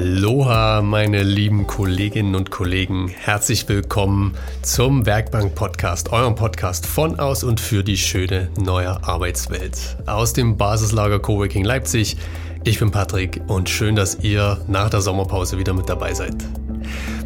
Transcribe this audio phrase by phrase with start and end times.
[0.00, 3.08] Aloha, meine lieben Kolleginnen und Kollegen.
[3.08, 9.98] Herzlich willkommen zum Werkbank Podcast, eurem Podcast von aus und für die schöne neue Arbeitswelt.
[10.06, 12.16] Aus dem Basislager Coworking Leipzig.
[12.64, 16.34] Ich bin Patrick und schön, dass ihr nach der Sommerpause wieder mit dabei seid.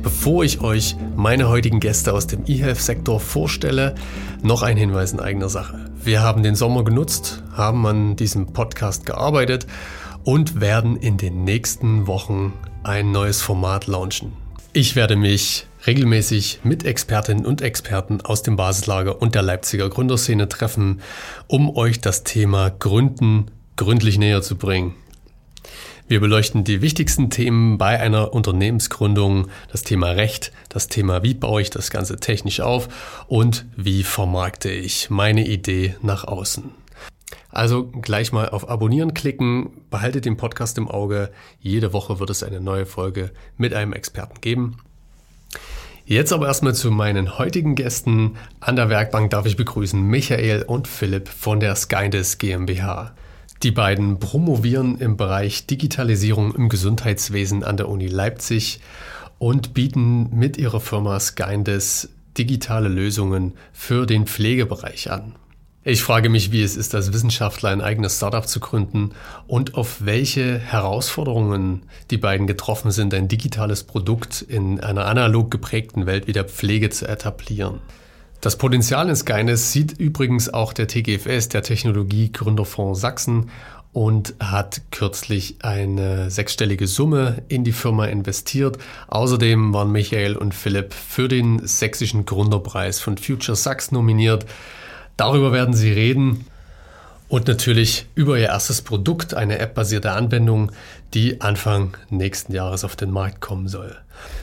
[0.03, 3.95] Bevor ich euch meine heutigen Gäste aus dem eHealth-Sektor vorstelle,
[4.43, 5.93] noch ein Hinweis in eigener Sache.
[6.03, 9.65] Wir haben den Sommer genutzt, haben an diesem Podcast gearbeitet
[10.25, 14.33] und werden in den nächsten Wochen ein neues Format launchen.
[14.73, 20.49] Ich werde mich regelmäßig mit Expertinnen und Experten aus dem Basislager und der Leipziger Gründerszene
[20.49, 21.01] treffen,
[21.47, 24.95] um euch das Thema Gründen gründlich näher zu bringen.
[26.07, 31.63] Wir beleuchten die wichtigsten Themen bei einer Unternehmensgründung, das Thema Recht, das Thema, wie baue
[31.63, 32.89] ich das Ganze technisch auf
[33.27, 36.84] und wie vermarkte ich meine Idee nach außen.
[37.55, 41.31] Also gleich mal auf Abonnieren klicken, behaltet den Podcast im Auge.
[41.61, 44.79] Jede Woche wird es eine neue Folge mit einem Experten geben.
[46.05, 48.35] Jetzt aber erstmal zu meinen heutigen Gästen.
[48.59, 53.15] An der Werkbank darf ich begrüßen Michael und Philipp von der Skydis GmbH.
[53.63, 58.81] Die beiden promovieren im Bereich Digitalisierung im Gesundheitswesen an der Uni Leipzig
[59.39, 65.37] und bieten mit ihrer Firma Skydis digitale Lösungen für den Pflegebereich an.
[65.87, 69.11] Ich frage mich, wie es ist, als Wissenschaftler ein eigenes Startup zu gründen
[69.47, 76.07] und auf welche Herausforderungen die beiden getroffen sind, ein digitales Produkt in einer analog geprägten
[76.07, 77.81] Welt wie der Pflege zu etablieren.
[78.41, 83.51] Das Potenzial in Skynes sieht übrigens auch der TGFS, der Technologie Gründerfonds Sachsen,
[83.93, 88.79] und hat kürzlich eine sechsstellige Summe in die Firma investiert.
[89.09, 94.47] Außerdem waren Michael und Philipp für den sächsischen Gründerpreis von Future Sachs nominiert.
[95.17, 96.47] Darüber werden Sie reden
[97.29, 100.73] und natürlich über Ihr erstes Produkt, eine App-basierte Anwendung,
[101.15, 103.97] die Anfang nächsten Jahres auf den Markt kommen soll.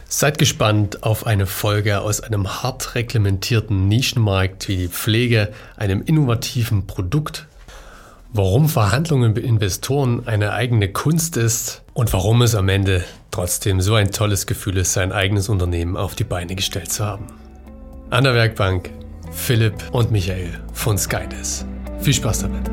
[0.07, 6.87] Seid gespannt auf eine Folge aus einem hart reglementierten Nischenmarkt wie die Pflege, einem innovativen
[6.87, 7.47] Produkt,
[8.33, 13.95] warum Verhandlungen mit Investoren eine eigene Kunst ist und warum es am Ende trotzdem so
[13.95, 17.27] ein tolles Gefühl ist, sein eigenes Unternehmen auf die Beine gestellt zu haben.
[18.09, 18.89] An der Werkbank
[19.31, 21.65] Philipp und Michael von Skydes.
[21.99, 22.69] Viel Spaß damit.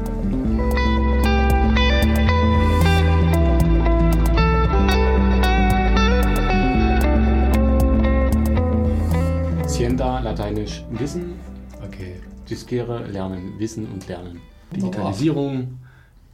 [9.66, 11.34] Sienda, lateinisch Wissen.
[11.86, 12.16] Okay.
[12.48, 14.40] Discere, Lernen, Wissen und Lernen.
[14.74, 15.78] Digitalisierung,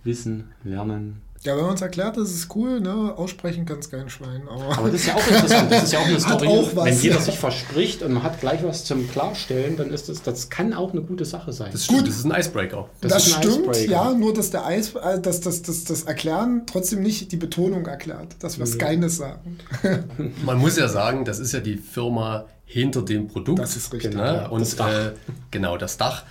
[0.02, 3.12] Wissen, Lernen, ja, wenn man es erklärt, das ist cool, ne?
[3.16, 4.48] Aussprechen kann es kein Schwein.
[4.48, 5.70] Aber, aber, das ist ja auch interessant.
[5.70, 6.48] Das ist ja auch eine Story.
[6.48, 7.20] Auch was, wenn jeder ja.
[7.20, 10.92] sich verspricht und man hat gleich was zum Klarstellen, dann ist das, das kann auch
[10.92, 11.68] eine gute Sache sein.
[11.70, 12.08] Das stimmt, Gut.
[12.08, 12.88] das ist ein Icebreaker.
[13.02, 13.92] Das, das stimmt, Icebreaker.
[13.92, 17.84] ja, nur dass der Eis, äh, dass das, das, das Erklären trotzdem nicht die Betonung
[17.86, 18.78] erklärt, dass wir es mhm.
[18.78, 19.58] keines sagen.
[20.46, 23.58] man muss ja sagen, das ist ja die Firma hinter dem Produkt.
[23.58, 24.14] Das ist richtig.
[24.14, 24.88] Ja, und das Dach.
[24.88, 25.12] Äh,
[25.50, 26.24] genau, das Dach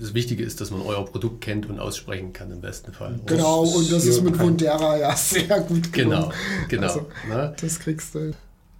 [0.00, 3.20] das Wichtige ist, dass man euer Produkt kennt und aussprechen kann im besten Fall.
[3.26, 6.32] Genau, und das ist mit Wundera ja sehr gut gelungen.
[6.68, 6.86] Genau, genau.
[6.86, 7.54] Also, ne?
[7.60, 8.32] Das kriegst du.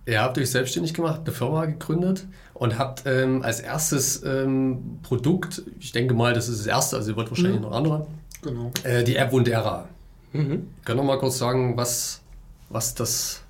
[0.06, 5.62] Ihr habt euch selbstständig gemacht, eine Firma gegründet und habt ähm, als erstes ähm, Produkt,
[5.78, 7.62] ich denke mal, das ist das erste, also ihr wollt wahrscheinlich mhm.
[7.62, 8.06] noch andere,
[8.42, 8.72] genau.
[8.82, 9.88] Äh, die App Wundera.
[10.32, 10.68] Mhm.
[10.84, 12.22] Können wir mal kurz sagen, was,
[12.70, 13.42] was das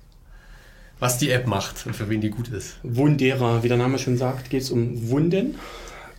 [0.99, 2.75] was die App macht und für wen die gut ist.
[2.83, 5.55] Wundera, wie der Name schon sagt, geht es um Wunden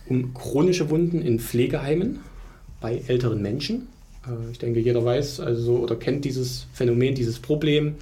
[0.07, 2.19] um chronische Wunden in Pflegeheimen
[2.81, 3.87] bei älteren Menschen.
[4.27, 7.95] Äh, ich denke, jeder weiß also oder kennt dieses Phänomen, dieses Problem,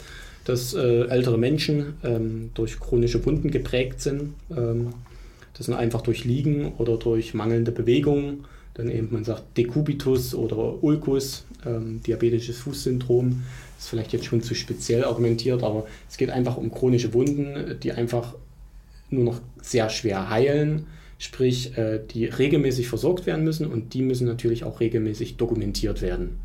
[0.45, 4.34] dass äh, ältere Menschen ähm, durch chronische Wunden geprägt sind.
[4.56, 4.94] Ähm,
[5.56, 8.45] das sind einfach durch Liegen oder durch mangelnde Bewegung.
[8.73, 13.44] Dann eben, man sagt Dekubitus oder Ulcus, ähm, diabetisches Fußsyndrom.
[13.78, 17.91] Ist vielleicht jetzt schon zu speziell argumentiert, aber es geht einfach um chronische Wunden, die
[17.91, 18.34] einfach
[19.09, 20.88] nur noch sehr schwer heilen
[21.21, 26.40] sprich äh, die regelmäßig versorgt werden müssen und die müssen natürlich auch regelmäßig dokumentiert werden.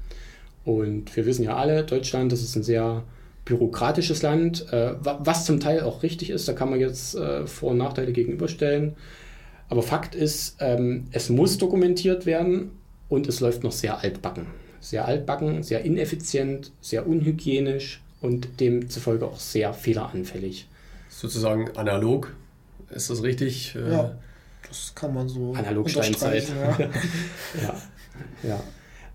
[0.67, 3.03] Und wir wissen ja alle, Deutschland, das ist ein sehr
[3.47, 7.71] bürokratisches Land, äh, was zum Teil auch richtig ist, da kann man jetzt äh, Vor-
[7.71, 8.97] und Nachteile gegenüberstellen.
[9.71, 12.73] Aber Fakt ist, ähm, es muss dokumentiert werden
[13.09, 14.47] und es läuft noch sehr altbacken.
[14.81, 20.69] Sehr altbacken, sehr ineffizient, sehr unhygienisch und demzufolge auch sehr fehleranfällig.
[21.09, 22.37] Sozusagen analog,
[22.91, 23.75] ist das richtig?
[23.75, 24.19] Ja.
[24.77, 25.53] Das kann man so.
[25.55, 26.49] Analogsteinzeit.
[26.49, 26.79] Ja.
[27.63, 27.75] ja.
[28.43, 28.61] ja.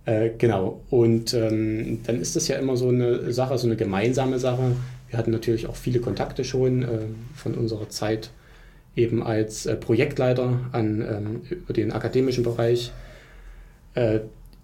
[0.05, 0.81] Äh, genau.
[0.89, 4.75] Und ähm, dann ist das ja immer so eine Sache, so eine gemeinsame Sache.
[5.09, 6.87] Wir hatten natürlich auch viele Kontakte schon äh,
[7.35, 8.31] von unserer Zeit
[8.95, 12.91] eben als äh, Projektleiter an, ähm, über den akademischen Bereich.
[13.93, 14.21] Äh,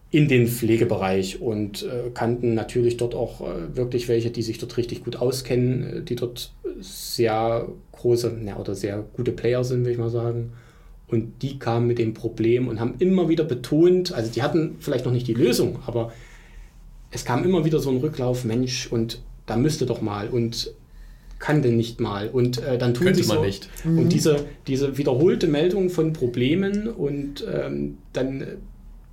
[0.09, 4.77] in den Pflegebereich und äh, kannten natürlich dort auch äh, wirklich welche, die sich dort
[4.77, 9.97] richtig gut auskennen, die dort sehr große ja, oder sehr gute Player sind, will ich
[9.97, 10.53] mal sagen.
[11.09, 15.05] Und die kamen mit dem Problem und haben immer wieder betont, also die hatten vielleicht
[15.05, 16.11] noch nicht die Lösung, aber
[17.11, 20.73] es kam immer wieder so ein Rücklauf, Mensch, und da müsste doch mal und
[21.39, 23.69] kann denn nicht mal und äh, dann tun Könnte sie man so, nicht.
[23.85, 24.09] und Mhm.
[24.09, 28.45] diese, diese wiederholte Meldung von Problemen und ähm, dann, äh,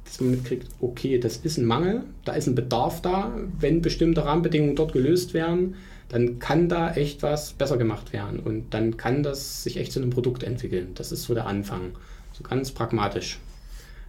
[0.05, 4.25] dass man mitkriegt, okay, das ist ein Mangel, da ist ein Bedarf da, wenn bestimmte
[4.25, 5.75] Rahmenbedingungen dort gelöst werden,
[6.15, 10.01] dann kann da echt was besser gemacht werden und dann kann das sich echt zu
[10.01, 10.89] einem Produkt entwickeln.
[10.95, 11.91] Das ist so der Anfang,
[12.33, 13.39] so ganz pragmatisch.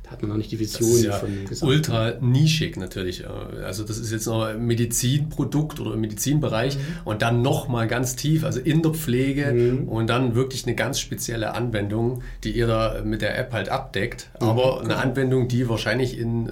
[0.04, 1.76] Da hat man noch nicht die Das Vision ist ja von Gesamten.
[1.76, 3.26] ultra nischig natürlich.
[3.28, 8.16] Also das ist jetzt noch ein Medizinprodukt oder im Medizinbereich und dann noch mal ganz
[8.16, 9.88] tief, also in der Pflege Mhm.
[9.90, 14.30] und dann wirklich eine ganz spezielle Anwendung, die ihr da mit der App halt abdeckt.
[14.40, 16.52] Aber eine Anwendung, die wahrscheinlich in äh,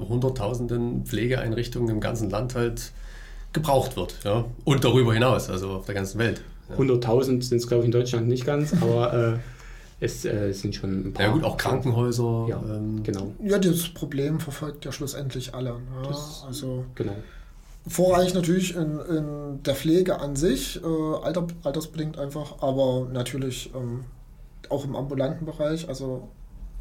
[0.00, 2.90] hunderttausenden Pflegeeinrichtungen im ganzen Land halt
[3.52, 4.14] gebraucht wird.
[4.24, 4.44] Ja?
[4.64, 6.42] Und darüber hinaus, also auf der ganzen Welt.
[6.68, 6.76] Ja.
[6.76, 9.38] 100.000 sind es, glaube ich, in Deutschland nicht ganz, aber äh,
[10.04, 11.26] es äh, sind schon ein paar.
[11.26, 12.46] Ja gut, auch Krankenhäuser.
[12.48, 13.32] Ja, ähm, genau.
[13.42, 15.70] Ja, das Problem verfolgt ja schlussendlich alle.
[15.72, 15.80] Ne?
[16.06, 17.14] Das- Also genau.
[17.86, 20.86] vorrangig natürlich in, in der Pflege an sich, äh,
[21.22, 24.04] alter, altersbedingt einfach, aber natürlich ähm,
[24.68, 26.28] auch im ambulanten Bereich, also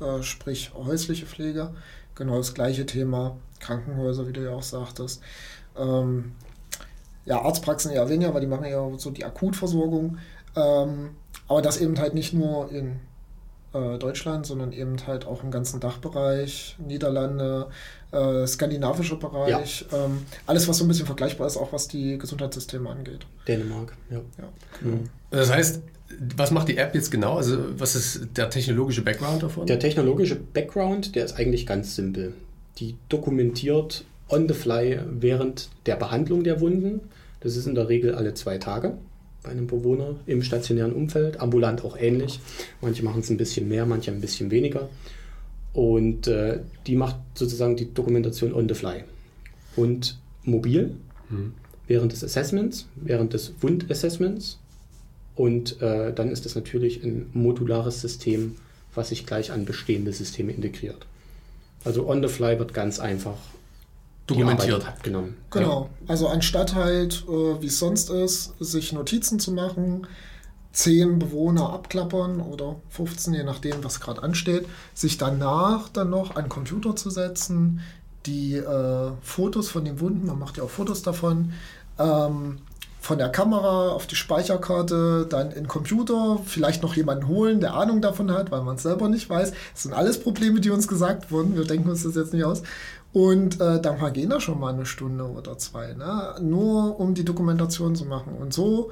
[0.02, 1.70] äh, sprich häusliche Pflege,
[2.14, 5.22] genau das gleiche Thema, Krankenhäuser, wie du ja auch sagtest.
[5.78, 6.34] Ähm,
[7.28, 10.18] ja, Arztpraxen eher weniger, weil die machen ja so die Akutversorgung.
[10.56, 11.12] Ähm,
[11.48, 13.00] aber das eben halt nicht nur in
[13.74, 17.68] äh, Deutschland, sondern eben halt auch im ganzen Dachbereich, Niederlande,
[18.12, 22.90] äh, skandinavischer Bereich, ähm, alles, was so ein bisschen vergleichbar ist, auch was die Gesundheitssysteme
[22.90, 23.26] angeht.
[23.48, 24.18] Dänemark, ja.
[24.18, 24.50] Ja.
[24.82, 25.10] Mhm.
[25.30, 25.82] Das heißt,
[26.38, 27.36] was macht die App jetzt genau?
[27.36, 29.68] Also was ist der technologische Background davon?
[29.68, 32.34] Der technologische Background, der ist eigentlich ganz simpel.
[32.78, 37.02] Die dokumentiert on the fly während der Behandlung der Wunden.
[37.40, 38.98] Das ist in der Regel alle zwei Tage
[39.44, 42.40] bei einem Bewohner im stationären Umfeld, ambulant auch ähnlich.
[42.82, 44.90] Manche machen es ein bisschen mehr, manche ein bisschen weniger.
[45.74, 49.04] Und äh, die macht sozusagen die Dokumentation on the fly.
[49.76, 50.96] Und mobil,
[51.30, 51.54] Hm.
[51.88, 54.60] während des Assessments, während des Wundassessments.
[55.36, 58.56] Und äh, dann ist es natürlich ein modulares System,
[58.96, 61.06] was sich gleich an bestehende Systeme integriert.
[61.86, 63.38] Also on the fly wird ganz einfach
[64.28, 64.86] Dokumentiert.
[64.86, 65.38] Abgenommen.
[65.52, 65.90] Genau.
[66.08, 70.06] Also anstatt halt, äh, wie es sonst ist, sich Notizen zu machen,
[70.74, 76.44] 10 Bewohner abklappern oder 15, je nachdem, was gerade ansteht, sich danach dann noch an
[76.44, 77.82] den Computer zu setzen,
[78.26, 81.54] die äh, Fotos von den Wunden, man macht ja auch Fotos davon,
[81.98, 82.60] ähm,
[83.00, 87.74] von der Kamera auf die Speicherkarte, dann in den Computer, vielleicht noch jemanden holen, der
[87.74, 89.52] Ahnung davon hat, weil man es selber nicht weiß.
[89.74, 91.56] Das sind alles Probleme, die uns gesagt wurden.
[91.56, 92.64] Wir denken uns das jetzt nicht aus.
[93.18, 96.36] Und äh, dann vergehen da schon mal eine Stunde oder zwei, ne?
[96.40, 98.34] nur um die Dokumentation zu machen.
[98.34, 98.92] Und so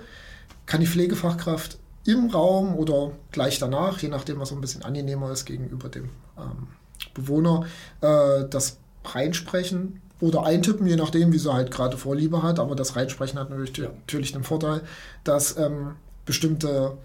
[0.65, 5.31] kann die Pflegefachkraft im Raum oder gleich danach, je nachdem, was so ein bisschen angenehmer
[5.31, 6.69] ist gegenüber dem ähm,
[7.13, 7.67] Bewohner,
[8.01, 12.57] äh, das reinsprechen oder eintippen, je nachdem, wie sie halt gerade Vorliebe hat.
[12.57, 13.89] Aber das Reinsprechen hat natürlich, Ja.
[13.89, 14.81] natürlich den Vorteil,
[15.23, 16.97] dass ähm, bestimmte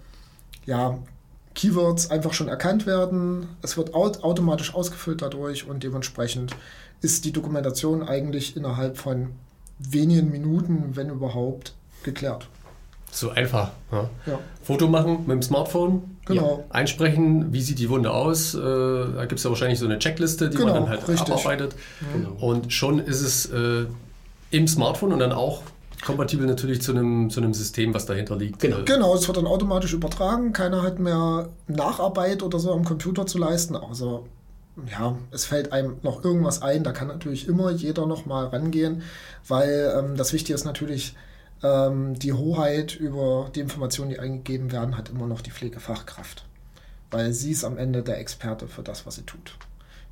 [0.65, 0.97] ja,
[1.53, 3.47] Keywords einfach schon erkannt werden.
[3.61, 6.55] Es wird aut automatisch ausgefüllt dadurch und dementsprechend
[7.01, 9.29] ist die Dokumentation eigentlich innerhalb von
[9.79, 12.47] wenigen Minuten, wenn überhaupt, geklärt.
[13.11, 13.71] So einfach.
[13.91, 14.09] Ja.
[14.25, 14.39] Ja.
[14.63, 16.17] Foto machen mit dem Smartphone.
[16.25, 16.59] Genau.
[16.69, 16.75] Ja.
[16.75, 18.53] Einsprechen, wie sieht die Wunde aus?
[18.53, 21.33] Äh, da gibt es ja wahrscheinlich so eine Checkliste, die man Genau, dann halt richtig.
[21.33, 21.75] abarbeitet.
[22.13, 22.31] Genau.
[22.39, 23.85] Und schon ist es äh,
[24.51, 25.61] im Smartphone und dann auch
[26.05, 28.59] kompatibel natürlich zu einem, zu einem System, was dahinter liegt.
[28.59, 28.79] Genau.
[28.79, 30.53] Äh, Genau, es wird dann automatisch übertragen.
[30.53, 33.75] Keiner hat mehr Nacharbeit oder so am Computer zu leisten.
[33.75, 34.25] Also,
[34.89, 36.83] ja, es fällt einem noch irgendwas ein.
[36.83, 39.03] Da kann natürlich immer jeder noch mal rangehen,
[39.47, 41.15] weil ähm, das Wichtige ist natürlich,
[41.63, 46.45] ähm, die Hoheit über die Informationen, die eingegeben werden, hat immer noch die Pflegefachkraft.
[47.11, 49.57] Weil sie ist am Ende der Experte für das, was sie tut.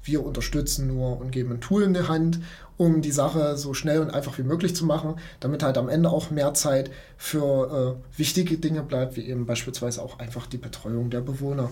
[0.04, 2.40] Wir unterstützen nur und geben ein Tool in die Hand,
[2.78, 6.10] um die Sache so schnell und einfach wie möglich zu machen, damit halt am Ende
[6.10, 11.10] auch mehr Zeit für äh, wichtige Dinge bleibt, wie eben beispielsweise auch einfach die Betreuung
[11.10, 11.70] der Bewohner.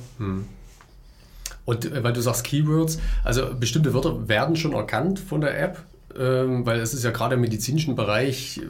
[1.68, 5.84] Und äh, weil du sagst Keywords, also bestimmte Wörter werden schon erkannt von der App,
[6.18, 8.62] ähm, weil es ist ja gerade im medizinischen Bereich, äh,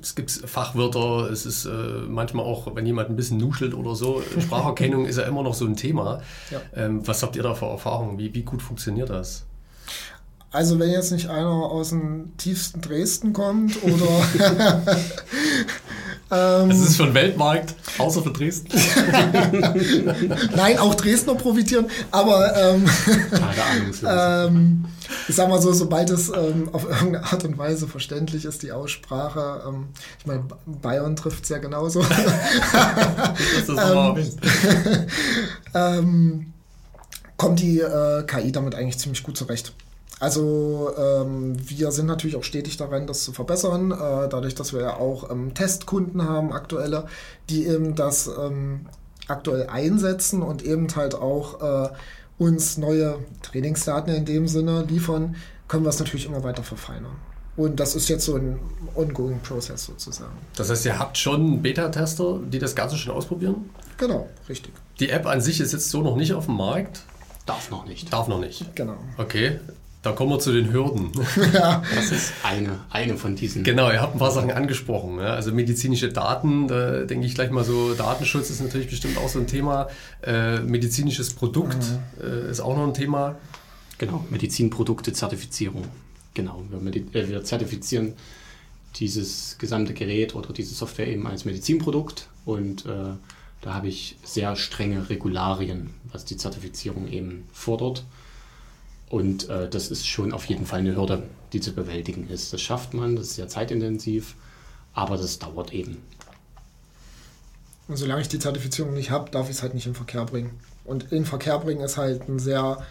[0.00, 1.70] es gibt Fachwörter, es ist äh,
[2.08, 5.66] manchmal auch, wenn jemand ein bisschen nuschelt oder so, Spracherkennung ist ja immer noch so
[5.66, 6.22] ein Thema.
[6.52, 6.60] Ja.
[6.74, 8.16] Ähm, was habt ihr da für Erfahrungen?
[8.16, 9.47] Wie, wie gut funktioniert das?
[10.50, 14.24] Also wenn jetzt nicht einer aus dem tiefsten Dresden kommt oder
[16.62, 18.68] ähm, Es ist schon Weltmarkt, außer für Dresden.
[20.56, 22.88] nein, auch Dresdner profitieren, aber ähm,
[24.06, 24.84] ähm,
[25.28, 28.72] ich sag mal so, sobald es ähm, auf irgendeine Art und Weise verständlich ist, die
[28.72, 29.88] Aussprache, ähm,
[30.18, 32.02] ich meine, Bayern trifft es ja genauso.
[32.72, 35.06] das ist ähm,
[35.74, 36.52] ähm,
[37.36, 39.74] kommt die äh, KI damit eigentlich ziemlich gut zurecht.
[40.20, 44.80] Also ähm, wir sind natürlich auch stetig daran, das zu verbessern, äh, dadurch, dass wir
[44.80, 47.06] ja auch ähm, Testkunden haben, aktuelle,
[47.48, 48.86] die eben das ähm,
[49.28, 51.88] aktuell einsetzen und eben halt auch äh,
[52.38, 55.36] uns neue Trainingsdaten in dem Sinne liefern,
[55.68, 57.16] können wir es natürlich immer weiter verfeinern.
[57.56, 58.58] Und das ist jetzt so ein
[58.94, 60.32] ongoing Prozess sozusagen.
[60.56, 63.70] Das heißt, ihr habt schon Beta-Tester, die das Ganze schon ausprobieren?
[63.96, 64.72] Genau, richtig.
[65.00, 67.02] Die App an sich ist jetzt so noch nicht auf dem Markt.
[67.46, 68.12] Darf noch nicht.
[68.12, 68.76] Darf noch nicht.
[68.76, 68.96] Genau.
[69.16, 69.58] Okay.
[70.02, 71.10] Da kommen wir zu den Hürden.
[71.52, 71.82] ja.
[71.94, 73.64] Das ist eine, eine von diesen.
[73.64, 75.18] Genau, ihr habt ein paar Sachen angesprochen.
[75.18, 75.34] Ja?
[75.34, 79.40] Also medizinische Daten, da denke ich gleich mal so, Datenschutz ist natürlich bestimmt auch so
[79.40, 79.88] ein Thema.
[80.22, 82.24] Äh, medizinisches Produkt mhm.
[82.24, 83.36] äh, ist auch noch ein Thema.
[83.98, 85.84] Genau, Medizinprodukte, Zertifizierung.
[86.34, 88.14] Genau, wir, äh, wir zertifizieren
[88.96, 93.14] dieses gesamte Gerät oder diese Software eben als Medizinprodukt und äh,
[93.60, 98.04] da habe ich sehr strenge Regularien, was die Zertifizierung eben fordert.
[99.10, 101.22] Und äh, das ist schon auf jeden Fall eine Hürde,
[101.52, 102.52] die zu bewältigen ist.
[102.52, 104.34] Das schafft man, das ist sehr zeitintensiv,
[104.92, 105.98] aber das dauert eben.
[107.88, 110.60] Und solange ich die Zertifizierung nicht habe, darf ich es halt nicht in Verkehr bringen.
[110.84, 112.84] Und in Verkehr bringen ist halt ein sehr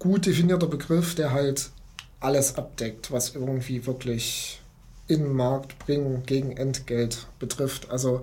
[0.00, 1.70] gut definierter Begriff, der halt
[2.18, 4.60] alles abdeckt, was irgendwie wirklich
[5.06, 7.90] in den Markt bringen gegen Entgelt betrifft.
[7.90, 8.22] Also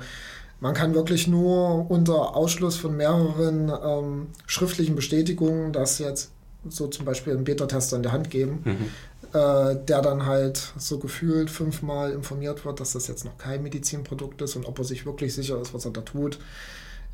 [0.60, 6.32] man kann wirklich nur unter Ausschluss von mehreren ähm, schriftlichen Bestätigungen, dass jetzt
[6.70, 9.38] so zum Beispiel einen Beta-Tester in der Hand geben, mhm.
[9.40, 14.42] äh, der dann halt so gefühlt fünfmal informiert wird, dass das jetzt noch kein Medizinprodukt
[14.42, 16.40] ist und ob er sich wirklich sicher ist, was er da tut.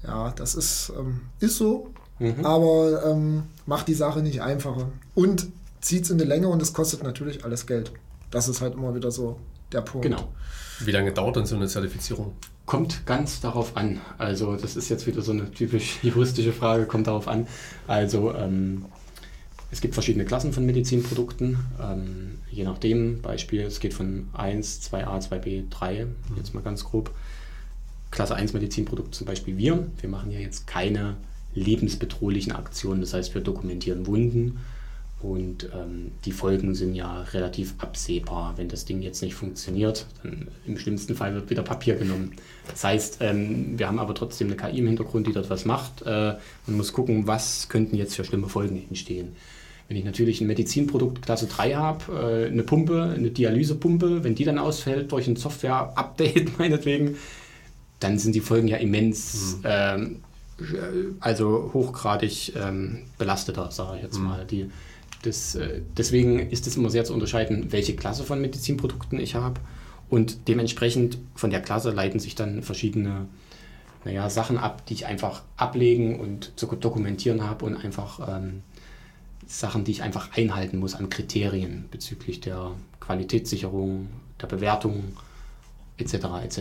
[0.05, 2.45] Ja, das ist, ähm, ist so, mhm.
[2.45, 4.89] aber ähm, macht die Sache nicht einfacher.
[5.15, 5.47] Und
[5.81, 7.91] zieht es in die Länge und es kostet natürlich alles Geld.
[8.31, 9.39] Das ist halt immer wieder so
[9.71, 10.03] der Punkt.
[10.03, 10.29] Genau.
[10.79, 12.33] Wie lange dauert denn so eine Zertifizierung?
[12.65, 13.99] Kommt ganz darauf an.
[14.17, 17.47] Also das ist jetzt wieder so eine typisch juristische Frage, kommt darauf an.
[17.87, 18.85] Also ähm,
[19.73, 21.57] es gibt verschiedene Klassen von Medizinprodukten.
[21.81, 26.05] Ähm, je nachdem, Beispiel, es geht von 1, 2a, 2b, 3,
[26.37, 27.09] jetzt mal ganz grob.
[28.11, 29.87] Klasse 1 Medizinprodukt zum Beispiel wir.
[29.99, 31.17] Wir machen ja jetzt keine
[31.55, 34.59] lebensbedrohlichen Aktionen, das heißt, wir dokumentieren Wunden
[35.23, 38.53] und ähm, die Folgen sind ja relativ absehbar.
[38.57, 42.33] Wenn das Ding jetzt nicht funktioniert, dann im schlimmsten Fall wird wieder Papier genommen.
[42.69, 46.03] Das heißt, ähm, wir haben aber trotzdem eine KI im Hintergrund, die dort was macht
[46.03, 46.35] äh,
[46.67, 49.35] und muss gucken, was könnten jetzt für schlimme Folgen entstehen.
[49.93, 54.43] Wenn ich natürlich ein Medizinprodukt Klasse 3 habe, äh, eine Pumpe, eine Dialysepumpe, wenn die
[54.43, 57.15] dann ausfällt durch ein Software-Update meinetwegen,
[57.99, 59.65] dann sind die Folgen ja immens, mhm.
[59.65, 60.15] ähm,
[61.19, 64.23] also hochgradig ähm, belasteter, sage ich jetzt mhm.
[64.23, 64.45] mal.
[64.47, 64.71] Die,
[65.21, 69.61] das, äh, deswegen ist es immer sehr zu unterscheiden, welche Klasse von Medizinprodukten ich habe.
[70.09, 73.27] Und dementsprechend von der Klasse leiten sich dann verschiedene
[74.05, 78.63] naja, Sachen ab, die ich einfach ablegen und zu dokumentieren habe und einfach ähm,
[79.53, 84.09] Sachen, die ich einfach einhalten muss an Kriterien bezüglich der Qualitätssicherung,
[84.41, 85.15] der Bewertung
[85.97, 86.13] etc.
[86.43, 86.59] etc.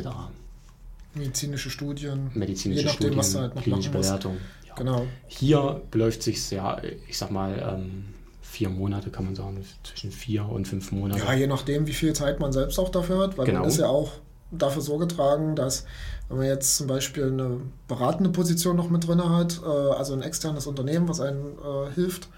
[1.15, 2.31] Medizinische Studien.
[2.35, 4.37] Medizinische je nachdem, Studien, was du halt noch klinische Bewertung.
[4.69, 4.75] Ja.
[4.75, 5.07] Genau.
[5.27, 8.05] Hier beläuft sich ja, ich sag mal, ähm,
[8.43, 11.25] vier Monate kann man sagen, zwischen vier und fünf Monate.
[11.25, 13.61] Ja, je nachdem, wie viel Zeit man selbst auch dafür hat, weil genau.
[13.61, 14.13] man ist ja auch
[14.53, 15.85] dafür Sorge tragen, dass
[16.29, 20.23] wenn man jetzt zum Beispiel eine beratende Position noch mit drin hat, äh, also ein
[20.23, 22.29] externes Unternehmen, was einem äh, hilft,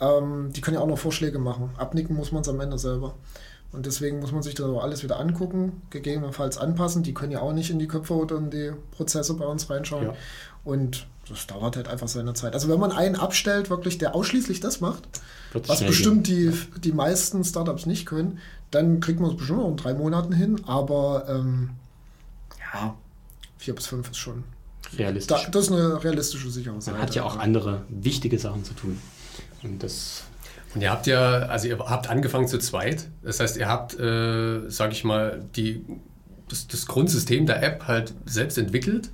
[0.00, 1.70] ähm, die können ja auch noch Vorschläge machen.
[1.76, 3.14] Abnicken muss man es am Ende selber.
[3.72, 7.02] Und deswegen muss man sich das alles wieder angucken, gegebenenfalls anpassen.
[7.02, 10.06] Die können ja auch nicht in die Köpfe oder in die Prozesse bei uns reinschauen.
[10.06, 10.14] Ja.
[10.62, 12.54] Und das dauert halt einfach seine Zeit.
[12.54, 15.08] Also wenn man einen abstellt, wirklich, der ausschließlich das macht,
[15.52, 16.52] was bestimmt die,
[16.82, 18.38] die meisten Startups nicht können,
[18.70, 20.60] dann kriegt man es bestimmt noch in drei Monaten hin.
[20.66, 21.70] Aber ähm,
[22.72, 22.94] ja,
[23.58, 24.44] vier bis fünf ist schon
[24.98, 25.44] realistisch.
[25.44, 26.86] Da, das ist eine realistische Sicherheit.
[26.86, 29.00] Man hat ja auch andere wichtige Sachen zu tun.
[29.62, 30.24] Und das.
[30.74, 33.08] Und ihr habt ja, also ihr habt angefangen zu zweit.
[33.22, 35.84] Das heißt, ihr habt, äh, sag ich mal, die,
[36.48, 39.10] das, das Grundsystem der App halt selbst entwickelt.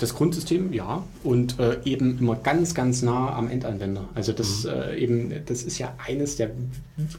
[0.00, 4.08] Das Grundsystem, ja, und äh, eben immer ganz, ganz nah am Endanwender.
[4.14, 4.70] Also das mhm.
[4.70, 6.52] äh, eben, das ist ja eines der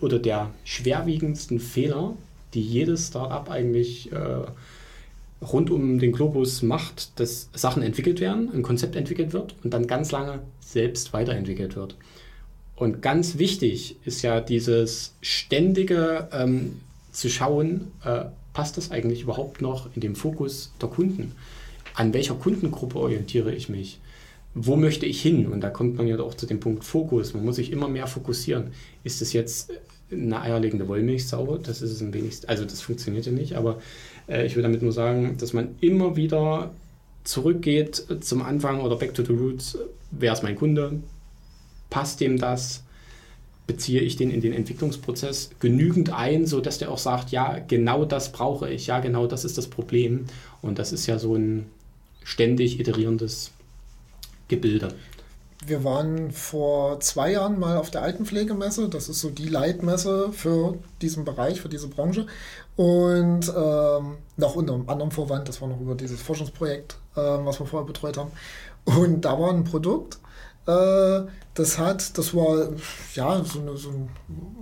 [0.01, 2.15] oder der schwerwiegendsten Fehler,
[2.55, 4.17] die jedes Startup eigentlich äh,
[5.45, 9.85] rund um den Globus macht, dass Sachen entwickelt werden, ein Konzept entwickelt wird und dann
[9.85, 11.95] ganz lange selbst weiterentwickelt wird.
[12.75, 16.79] Und ganz wichtig ist ja dieses ständige ähm,
[17.11, 21.35] zu schauen, äh, passt das eigentlich überhaupt noch in den Fokus der Kunden?
[21.95, 23.99] An welcher Kundengruppe orientiere ich mich?
[24.53, 25.47] wo möchte ich hin?
[25.47, 27.33] Und da kommt man ja auch zu dem Punkt Fokus.
[27.33, 28.71] Man muss sich immer mehr fokussieren.
[29.03, 29.71] Ist es jetzt
[30.11, 31.57] eine eierlegende Wollmilchsau?
[31.57, 32.49] Das ist es am wenigsten.
[32.49, 33.55] Also das funktioniert ja nicht.
[33.55, 33.79] Aber
[34.27, 36.73] äh, ich will damit nur sagen, dass man immer wieder
[37.23, 39.77] zurückgeht zum Anfang oder back to the roots.
[40.11, 40.99] Wer ist mein Kunde?
[41.89, 42.83] Passt dem das?
[43.67, 48.33] Beziehe ich den in den Entwicklungsprozess genügend ein, sodass der auch sagt, ja, genau das
[48.33, 50.25] brauche ich, ja, genau das ist das Problem.
[50.61, 51.67] Und das ist ja so ein
[52.23, 53.51] ständig iterierendes
[54.47, 54.93] Gebilde.
[55.65, 58.89] Wir waren vor zwei Jahren mal auf der Altenpflegemesse.
[58.89, 62.25] Das ist so die Leitmesse für diesen Bereich, für diese Branche.
[62.75, 67.59] Und ähm, noch unter einem anderen Vorwand, das war noch über dieses Forschungsprojekt, äh, was
[67.59, 68.31] wir vorher betreut haben.
[68.85, 70.17] Und da war ein Produkt,
[70.65, 72.69] das hat, das war
[73.13, 74.09] ja so, eine, so, ein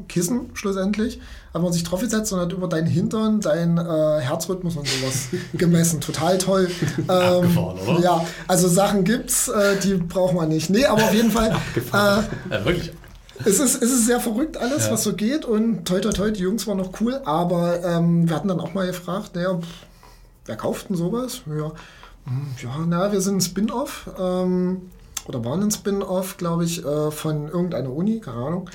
[0.08, 1.20] Kissen schlussendlich,
[1.54, 6.02] hat man sich draufgesetzt und hat über deinen Hintern deinen äh, Herzrhythmus und sowas gemessen.
[6.02, 6.70] Total toll.
[6.98, 8.00] Ähm, oder?
[8.02, 10.70] Ja, also Sachen gibt's, äh, die braucht man nicht.
[10.70, 11.56] Nee, aber auf jeden Fall.
[11.90, 12.92] Äh, ja, wirklich.
[13.46, 14.92] Es ist, es ist sehr verrückt alles, ja.
[14.92, 18.36] was so geht und toi toi toi, die Jungs waren noch cool, aber ähm, wir
[18.36, 19.60] hatten dann auch mal gefragt, naja,
[20.46, 21.42] wer kauft denn sowas?
[21.48, 21.72] Ja,
[22.26, 24.10] hm, ja na, wir sind ein Spin-off.
[24.20, 24.82] Ähm,
[25.30, 28.70] oder waren ein Spin-off, glaube ich, äh, von irgendeiner Uni, keine Ahnung.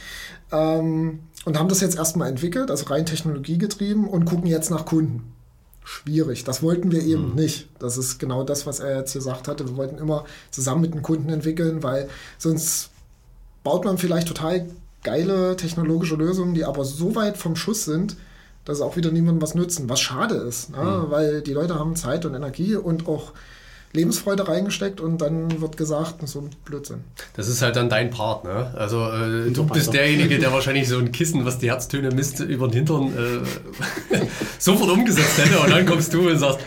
[0.53, 5.35] Ähm, und haben das jetzt erstmal entwickelt, also rein technologiegetrieben und gucken jetzt nach Kunden.
[5.83, 6.45] Schwierig.
[6.45, 7.35] Das wollten wir eben mhm.
[7.35, 7.69] nicht.
[7.81, 9.69] Das ist genau das, was er jetzt gesagt hatte.
[9.69, 12.09] Wir wollten immer zusammen mit den Kunden entwickeln, weil
[12.39, 12.91] sonst
[13.65, 14.67] baut man vielleicht total
[15.03, 18.17] geile technologische Lösungen, die aber so weit vom Schuss sind,
[18.65, 19.91] dass auch wieder niemandem was nützen.
[19.91, 20.79] Was schade ist, ne?
[20.79, 21.11] mhm.
[21.11, 23.33] weil die Leute haben Zeit und Energie und auch
[23.95, 27.05] Lebensfreude reingesteckt und dann wird gesagt, so ein Blödsinn.
[27.37, 28.75] Das ist halt dann dein Part, ne?
[28.77, 32.67] Also äh, du bist derjenige, der wahrscheinlich so ein Kissen, was die Herztöne misst, über
[32.67, 34.19] den Hintern äh,
[34.59, 36.59] sofort umgesetzt hätte und dann kommst du und sagst,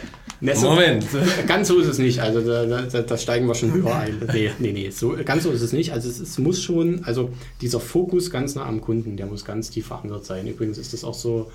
[0.54, 1.06] so, Moment.
[1.48, 2.22] Ganz so ist es nicht.
[2.22, 4.22] Also da, da, da, steigen wir schon höher ein.
[4.32, 4.90] Nee, nee, nee.
[4.92, 5.94] So, ganz so ist es nicht.
[5.94, 9.72] Also es, es, muss schon, also dieser Fokus ganz nah am Kunden, der muss ganz
[9.72, 10.46] tief verankert sein.
[10.46, 11.52] Übrigens ist das auch so,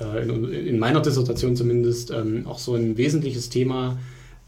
[0.00, 3.98] äh, in, in, meiner Dissertation zumindest, ähm, auch so ein wesentliches Thema,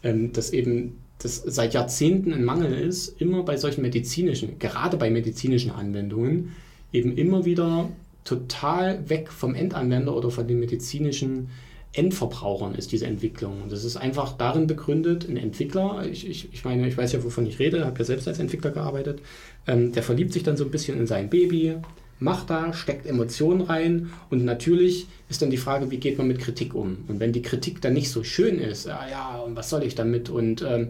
[0.03, 5.09] ähm, dass eben das seit Jahrzehnten ein Mangel ist, immer bei solchen medizinischen, gerade bei
[5.09, 6.51] medizinischen Anwendungen,
[6.91, 7.89] eben immer wieder
[8.23, 11.49] total weg vom Endanwender oder von den medizinischen
[11.93, 13.61] Endverbrauchern ist diese Entwicklung.
[13.61, 17.23] Und das ist einfach darin begründet, ein Entwickler, ich, ich, ich meine, ich weiß ja,
[17.23, 19.21] wovon ich rede, habe ja selbst als Entwickler gearbeitet,
[19.67, 21.75] ähm, der verliebt sich dann so ein bisschen in sein Baby,
[22.23, 26.39] macht da, steckt Emotionen rein und natürlich ist dann die Frage, wie geht man mit
[26.39, 26.97] Kritik um?
[27.07, 29.93] Und wenn die Kritik dann nicht so schön ist, ja, ja und was soll ich
[29.93, 30.29] damit?
[30.29, 30.89] Und ähm,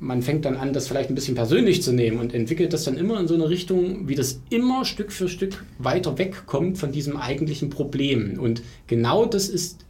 [0.00, 2.98] man fängt dann an, das vielleicht ein bisschen persönlich zu nehmen und entwickelt das dann
[2.98, 7.16] immer in so eine Richtung, wie das immer Stück für Stück weiter wegkommt von diesem
[7.16, 8.38] eigentlichen Problem.
[8.38, 9.84] Und genau das ist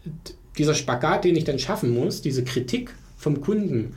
[0.58, 3.94] dieser Spagat, den ich dann schaffen muss, diese Kritik vom Kunden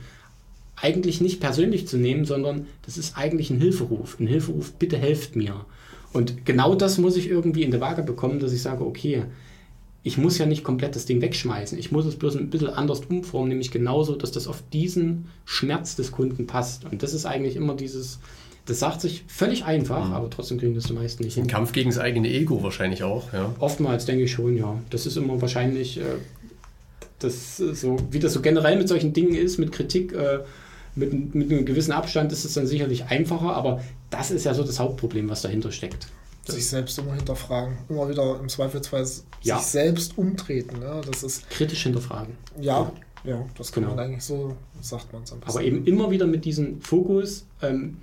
[0.76, 4.18] eigentlich nicht persönlich zu nehmen, sondern das ist eigentlich ein Hilferuf.
[4.18, 5.66] Ein Hilferuf, bitte helft mir.
[6.12, 9.24] Und genau das muss ich irgendwie in der Waage bekommen, dass ich sage, okay,
[10.02, 11.78] ich muss ja nicht komplett das Ding wegschmeißen.
[11.78, 15.94] Ich muss es bloß ein bisschen anders umformen, nämlich genauso, dass das auf diesen Schmerz
[15.94, 16.84] des Kunden passt.
[16.90, 18.18] Und das ist eigentlich immer dieses,
[18.64, 20.14] das sagt sich völlig einfach, mhm.
[20.14, 21.44] aber trotzdem kriegen das die meisten nicht hin.
[21.44, 23.54] Ein Kampf gegen das eigene Ego wahrscheinlich auch, ja.
[23.58, 24.78] Oftmals denke ich schon, ja.
[24.88, 26.04] Das ist immer wahrscheinlich, äh,
[27.18, 30.40] das so, wie das so generell mit solchen Dingen ist, mit Kritik, äh,
[30.94, 34.64] mit, mit einem gewissen Abstand ist es dann sicherlich einfacher, aber das ist ja so
[34.64, 36.08] das Hauptproblem, was dahinter steckt.
[36.46, 39.06] Sich selbst immer hinterfragen, immer wieder im Zweifelsfall
[39.42, 39.58] ja.
[39.58, 40.80] sich selbst umtreten.
[40.80, 41.00] Ne?
[41.08, 42.36] Das ist kritisch hinterfragen.
[42.60, 42.90] Ja,
[43.24, 43.94] ja, ja das kann genau.
[43.94, 47.98] man eigentlich so, sagt man es Aber eben immer wieder mit diesem Fokus, ähm,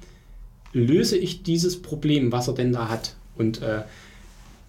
[0.71, 3.15] löse ich dieses Problem, was er denn da hat.
[3.35, 3.81] Und äh,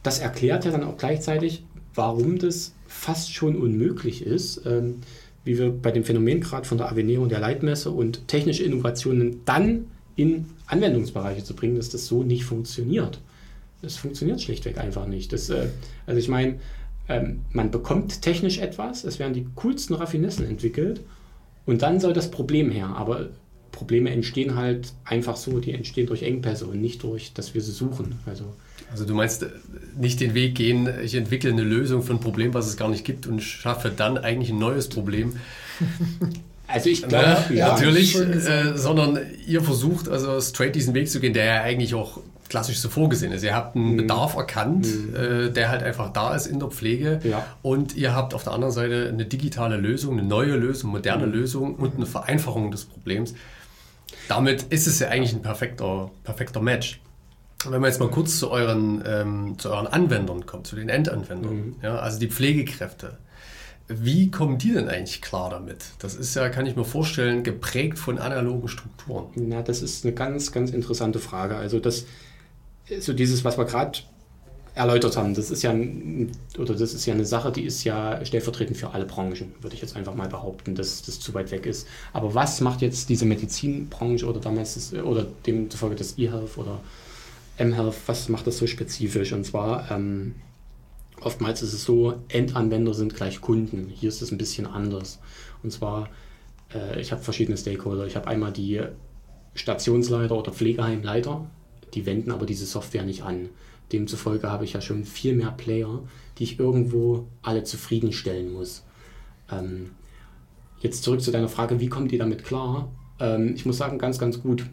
[0.02, 4.62] das erklärt ja dann auch gleichzeitig, warum das fast schon unmöglich ist.
[4.66, 5.02] Ähm,
[5.44, 9.40] wie wir bei dem Phänomen gerade von der Avenir und der Leitmesse und technische Innovationen
[9.46, 9.86] dann
[10.18, 13.20] in Anwendungsbereiche zu bringen, dass das so nicht funktioniert.
[13.82, 15.32] Das funktioniert schlichtweg einfach nicht.
[15.32, 15.68] Das, äh,
[16.06, 16.56] also ich meine,
[17.08, 21.00] ähm, man bekommt technisch etwas, es werden die coolsten Raffinessen entwickelt
[21.66, 22.88] und dann soll das Problem her.
[22.96, 23.28] Aber
[23.70, 27.70] Probleme entstehen halt einfach so, die entstehen durch Engpässe und nicht durch, dass wir sie
[27.70, 28.18] suchen.
[28.26, 28.44] Also
[28.90, 29.50] also du meinst äh,
[29.96, 33.04] nicht den Weg gehen, ich entwickle eine Lösung für ein Problem, was es gar nicht
[33.04, 35.36] gibt und schaffe dann eigentlich ein neues Problem.
[36.68, 41.18] Also ich glaube, ja, ja, natürlich, äh, sondern ihr versucht also straight diesen Weg zu
[41.18, 43.42] gehen, der ja eigentlich auch klassisch so vorgesehen ist.
[43.42, 43.96] Ihr habt einen mhm.
[43.96, 45.16] Bedarf erkannt, mhm.
[45.16, 47.44] äh, der halt einfach da ist in der Pflege ja.
[47.62, 51.32] und ihr habt auf der anderen Seite eine digitale Lösung, eine neue Lösung, moderne mhm.
[51.32, 53.34] Lösung und eine Vereinfachung des Problems.
[54.28, 57.00] Damit ist es ja eigentlich ein perfekter, perfekter Match.
[57.64, 61.54] Wenn man jetzt mal kurz zu euren, ähm, zu euren Anwendern kommt, zu den Endanwendern,
[61.54, 61.76] mhm.
[61.82, 63.18] ja, also die Pflegekräfte.
[63.88, 65.84] Wie kommen die denn eigentlich klar damit?
[65.98, 69.30] Das ist ja, kann ich mir vorstellen, geprägt von analogen Strukturen.
[69.36, 71.56] Na, das ist eine ganz, ganz interessante Frage.
[71.56, 72.04] Also das,
[73.00, 74.00] so dieses, was wir gerade
[74.74, 75.74] erläutert haben, das ist ja
[76.58, 79.80] oder das ist ja eine Sache, die ist ja stellvertretend für alle Branchen, würde ich
[79.80, 81.88] jetzt einfach mal behaupten, dass das zu weit weg ist.
[82.12, 86.80] Aber was macht jetzt diese Medizinbranche oder damals das, oder demzufolge das E-Health oder
[87.56, 89.32] M-Health, was macht das so spezifisch?
[89.32, 90.34] Und zwar ähm,
[91.20, 93.88] oftmals ist es so, Endanwender sind gleich Kunden.
[93.88, 95.20] Hier ist es ein bisschen anders.
[95.62, 96.08] Und zwar,
[96.72, 98.06] äh, ich habe verschiedene Stakeholder.
[98.06, 98.80] Ich habe einmal die
[99.54, 101.50] Stationsleiter oder Pflegeheimleiter,
[101.94, 103.48] die wenden aber diese Software nicht an.
[103.92, 106.02] Demzufolge habe ich ja schon viel mehr Player,
[106.38, 108.84] die ich irgendwo alle zufriedenstellen muss.
[109.50, 109.90] Ähm,
[110.80, 112.92] jetzt zurück zu deiner Frage, wie kommt ihr damit klar?
[113.18, 114.66] Ähm, ich muss sagen, ganz, ganz gut.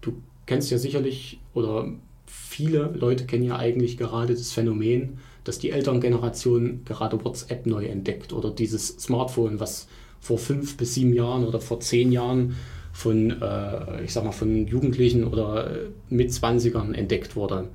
[0.00, 0.14] Du
[0.46, 1.92] kennst ja sicherlich, oder
[2.26, 8.32] viele Leute kennen ja eigentlich gerade das Phänomen, dass die Elterngeneration gerade WhatsApp neu entdeckt
[8.32, 9.86] oder dieses Smartphone, was
[10.20, 12.56] vor fünf bis sieben Jahren oder vor zehn Jahren
[12.92, 15.78] von, äh, ich sag mal, von Jugendlichen oder äh,
[16.08, 17.68] Mitzwanzigern entdeckt wurde.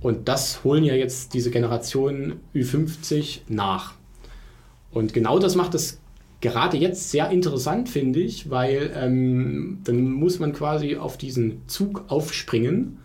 [0.00, 3.94] Und das holen ja jetzt diese Generation Ü50 nach.
[4.90, 5.98] Und genau das macht es
[6.42, 12.04] gerade jetzt sehr interessant, finde ich, weil ähm, dann muss man quasi auf diesen Zug
[12.08, 12.98] aufspringen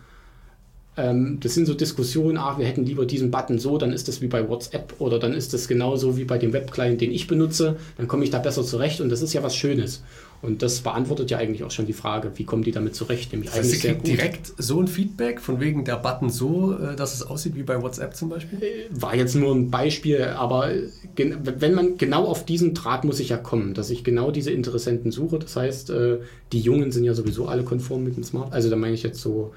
[0.96, 4.26] das sind so Diskussionen, ach, wir hätten lieber diesen Button so, dann ist das wie
[4.26, 8.08] bei WhatsApp oder dann ist das genauso wie bei dem Webclient, den ich benutze, dann
[8.08, 10.02] komme ich da besser zurecht und das ist ja was Schönes.
[10.42, 13.32] Und das beantwortet ja eigentlich auch schon die Frage, wie kommen die damit zurecht?
[13.32, 14.06] Nämlich das heißt, eigentlich sehr gut.
[14.06, 17.82] direkt so ein Feedback von wegen der Button so, äh, dass es aussieht wie bei
[17.82, 18.62] WhatsApp zum Beispiel?
[18.62, 20.70] Äh, war jetzt nur ein Beispiel, aber
[21.14, 25.12] wenn man genau auf diesen Draht muss ich ja kommen, dass ich genau diese Interessenten
[25.12, 25.38] suche.
[25.38, 26.18] Das heißt, äh,
[26.52, 28.52] die Jungen sind ja sowieso alle konform mit dem Smart.
[28.54, 29.52] Also da meine ich jetzt so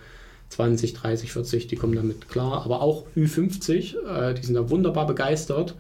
[0.54, 2.64] 20, 30, 40, die kommen damit klar.
[2.64, 5.76] Aber auch Ü50, äh, die sind da wunderbar begeistert,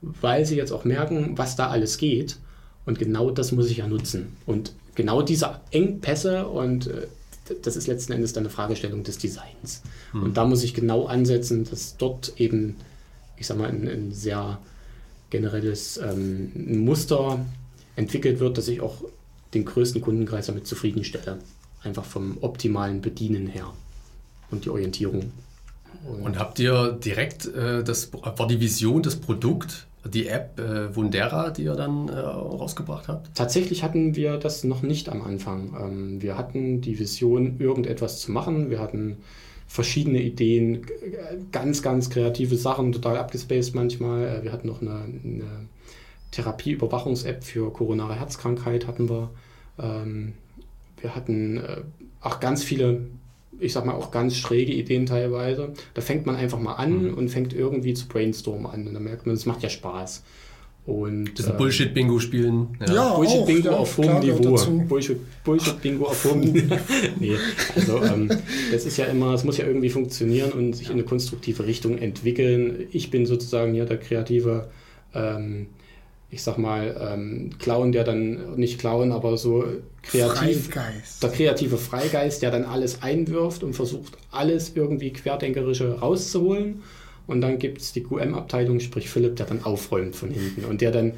[0.00, 2.38] weil sie jetzt auch merken, was da alles geht.
[2.86, 4.36] Und genau das muss ich ja nutzen.
[4.46, 7.06] Und genau diese Engpässe und äh,
[7.62, 9.82] das ist letzten Endes dann eine Fragestellung des Designs.
[10.14, 10.22] Mhm.
[10.22, 12.76] Und da muss ich genau ansetzen, dass dort eben,
[13.36, 14.58] ich sag mal, ein, ein sehr
[15.28, 17.44] generelles ähm, Muster
[17.96, 19.04] entwickelt wird, dass ich auch
[19.52, 21.38] den größten Kundenkreis damit zufriedenstelle.
[21.82, 23.74] Einfach vom optimalen Bedienen her
[24.54, 25.32] und die Orientierung.
[26.08, 30.94] Und, und habt ihr direkt, äh, das war die Vision, das Produkt, die App äh,
[30.94, 33.34] Wundera, die ihr dann äh, rausgebracht habt?
[33.34, 35.74] Tatsächlich hatten wir das noch nicht am Anfang.
[35.80, 38.70] Ähm, wir hatten die Vision, irgendetwas zu machen.
[38.70, 39.16] Wir hatten
[39.66, 40.86] verschiedene Ideen,
[41.52, 44.24] ganz, ganz kreative Sachen, total abgespaced manchmal.
[44.24, 45.68] Äh, wir hatten noch eine, eine
[46.32, 49.30] Therapieüberwachungs-App für koronare Herzkrankheit hatten wir.
[49.78, 50.34] Ähm,
[51.00, 51.82] wir hatten äh,
[52.20, 53.06] auch ganz viele
[53.60, 55.72] ich sag mal, auch ganz schräge Ideen teilweise.
[55.94, 57.14] Da fängt man einfach mal an mhm.
[57.14, 58.86] und fängt irgendwie zu brainstormen an.
[58.86, 60.22] Und dann merkt man, es macht ja Spaß.
[60.86, 62.76] Und, das äh, Bullshit-Bingo spielen.
[62.86, 64.84] Ja, ja Bullshit-Bingo ja, auf hohem Niveau.
[65.44, 66.76] Bullshit-Bingo auf hohem Niveau.
[67.18, 67.36] nee,
[67.74, 68.28] also ähm,
[68.70, 71.96] das ist ja immer, es muss ja irgendwie funktionieren und sich in eine konstruktive Richtung
[71.96, 72.86] entwickeln.
[72.92, 74.68] Ich bin sozusagen hier der kreative
[75.14, 75.68] ähm,
[76.34, 79.64] ich sag mal, ähm, Clown, der dann nicht Clown, aber so
[80.02, 81.22] kreativ, Freigeist.
[81.22, 86.82] der kreative Freigeist, der dann alles einwirft und versucht, alles irgendwie Querdenkerische rauszuholen.
[87.26, 90.90] Und dann gibt es die QM-Abteilung, sprich Philipp, der dann aufräumt von hinten und der
[90.90, 91.12] dann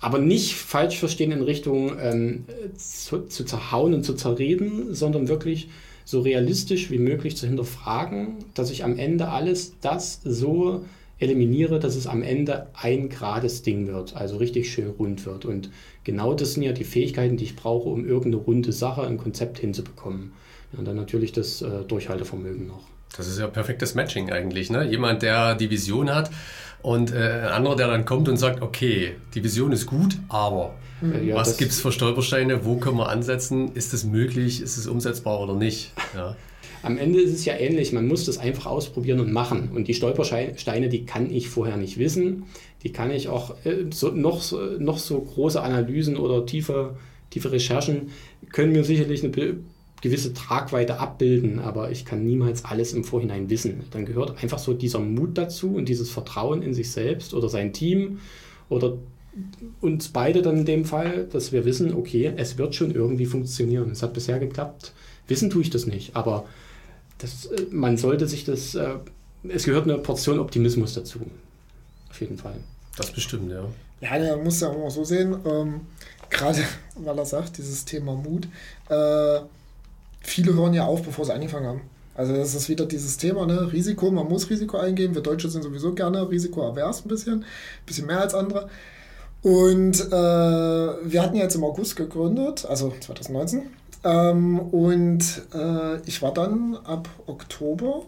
[0.00, 2.44] aber nicht falsch verstehen in Richtung ähm,
[2.76, 5.68] zu, zu zerhauen und zu zerreden, sondern wirklich
[6.06, 10.84] so realistisch wie möglich zu hinterfragen, dass ich am Ende alles das so
[11.20, 15.44] eliminiere, dass es am Ende ein gerades Ding wird, also richtig schön rund wird.
[15.44, 15.70] Und
[16.02, 19.58] genau das sind ja die Fähigkeiten, die ich brauche, um irgendeine runde Sache, ein Konzept
[19.58, 20.32] hinzubekommen.
[20.72, 22.82] Ja, und dann natürlich das äh, Durchhaltevermögen noch.
[23.16, 24.70] Das ist ja perfektes Matching eigentlich.
[24.70, 24.88] Ne?
[24.88, 26.30] Jemand, der die Vision hat
[26.80, 30.74] und äh, ein anderer, der dann kommt und sagt, okay, die Vision ist gut, aber
[31.24, 32.64] ja, was gibt es für Stolpersteine?
[32.64, 33.72] Wo können wir ansetzen?
[33.72, 34.60] Ist es möglich?
[34.60, 35.92] Ist es umsetzbar oder nicht?
[36.14, 36.36] Ja.
[36.82, 37.92] Am Ende ist es ja ähnlich.
[37.92, 39.70] Man muss das einfach ausprobieren und machen.
[39.74, 42.44] Und die Stolpersteine, die kann ich vorher nicht wissen.
[42.82, 44.42] Die kann ich auch äh, so, noch,
[44.78, 46.96] noch so große Analysen oder tiefe,
[47.30, 48.10] tiefe Recherchen
[48.52, 49.58] können mir sicherlich eine
[50.00, 53.84] gewisse Tragweite abbilden, aber ich kann niemals alles im Vorhinein wissen.
[53.90, 57.72] Dann gehört einfach so dieser Mut dazu und dieses Vertrauen in sich selbst oder sein
[57.72, 58.20] Team
[58.68, 58.96] oder
[59.80, 63.90] uns beide dann in dem Fall, dass wir wissen, okay, es wird schon irgendwie funktionieren.
[63.90, 64.92] Es hat bisher geklappt.
[65.28, 66.46] Wissen tue ich das nicht, aber
[67.20, 68.94] das, äh, man sollte sich das, äh,
[69.48, 71.20] es gehört eine Portion Optimismus dazu.
[72.10, 72.56] Auf jeden Fall.
[72.96, 73.64] Das bestimmt, ja.
[74.00, 75.82] Ja, man muss ja auch mal so sehen, ähm,
[76.28, 76.62] gerade
[76.96, 78.48] weil er sagt, dieses Thema Mut,
[78.88, 79.40] äh,
[80.20, 81.80] viele hören ja auf, bevor sie angefangen haben.
[82.14, 83.72] Also das ist wieder dieses Thema, ne?
[83.72, 85.14] Risiko, man muss Risiko eingehen.
[85.14, 88.68] Wir Deutsche sind sowieso gerne risikoavers ein bisschen, ein bisschen mehr als andere.
[89.42, 93.70] Und äh, wir hatten jetzt im August gegründet, also 2019.
[94.04, 98.02] Ähm, und äh, ich war dann ab Oktober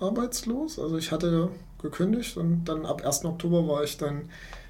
[0.00, 0.78] arbeitslos.
[0.78, 3.24] Also ich hatte gekündigt und dann ab 1.
[3.24, 4.28] Oktober war ich dann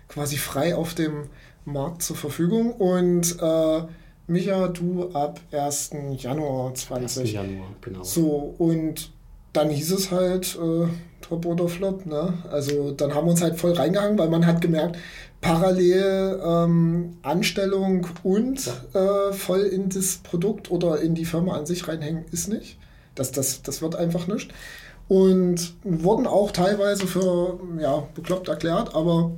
[0.08, 1.24] quasi frei auf dem
[1.64, 2.72] Markt zur Verfügung.
[2.72, 3.82] Und äh,
[4.26, 5.90] Micha, du ab 1.
[6.16, 7.22] Januar 20.
[7.22, 7.32] 1.
[7.32, 8.02] Januar, genau.
[8.02, 9.10] So, und
[9.52, 10.86] dann hieß es halt äh,
[11.28, 12.06] Top oder Flop.
[12.06, 12.32] Ne?
[12.50, 14.96] Also dann haben wir uns halt voll reingehangen, weil man hat gemerkt,
[15.40, 21.86] parallel ähm, Anstellung und äh, voll in das Produkt oder in die Firma an sich
[21.86, 22.78] reinhängen ist nicht.
[23.14, 24.52] Das, das, das wird einfach nicht.
[25.06, 29.32] Und wurden auch teilweise für ja, bekloppt erklärt, aber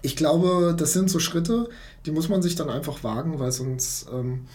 [0.00, 1.68] ich glaube, das sind so Schritte,
[2.06, 4.06] die muss man sich dann einfach wagen, weil sonst.
[4.12, 4.46] Ähm,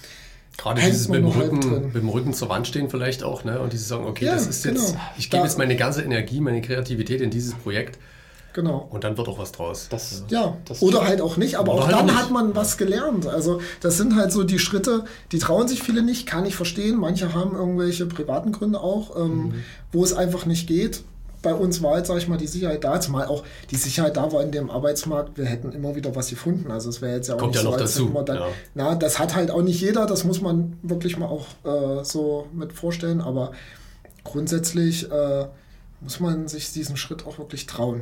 [0.58, 3.60] Gerade dieses mit dem, Rücken, mit dem Rücken zur Wand stehen vielleicht auch, ne?
[3.60, 4.80] Und dieses sagen, okay, ja, das ist genau.
[4.80, 7.98] jetzt, ich gebe jetzt meine ganze Energie, meine Kreativität in dieses Projekt.
[8.54, 8.88] Genau.
[8.92, 9.88] Und dann wird auch was draus.
[9.90, 12.16] Das, ja, das oder halt auch nicht, aber auch halt dann nicht.
[12.16, 13.26] hat man was gelernt.
[13.26, 16.98] Also das sind halt so die Schritte, die trauen sich viele nicht, kann ich verstehen.
[17.00, 19.54] Manche haben irgendwelche privaten Gründe auch, ähm, mhm.
[19.92, 21.04] wo es einfach nicht geht
[21.44, 24.32] bei uns war jetzt, sag ich mal, die Sicherheit da, zumal auch die Sicherheit da
[24.32, 26.72] war in dem Arbeitsmarkt, wir hätten immer wieder was gefunden.
[26.72, 28.24] Also es wäre jetzt ja auch Kommt nicht ja so, noch dazu.
[28.26, 28.48] Dann, ja.
[28.74, 32.48] na, das hat halt auch nicht jeder, das muss man wirklich mal auch äh, so
[32.54, 33.52] mit vorstellen, aber
[34.24, 35.46] grundsätzlich äh,
[36.00, 38.02] muss man sich diesen Schritt auch wirklich trauen.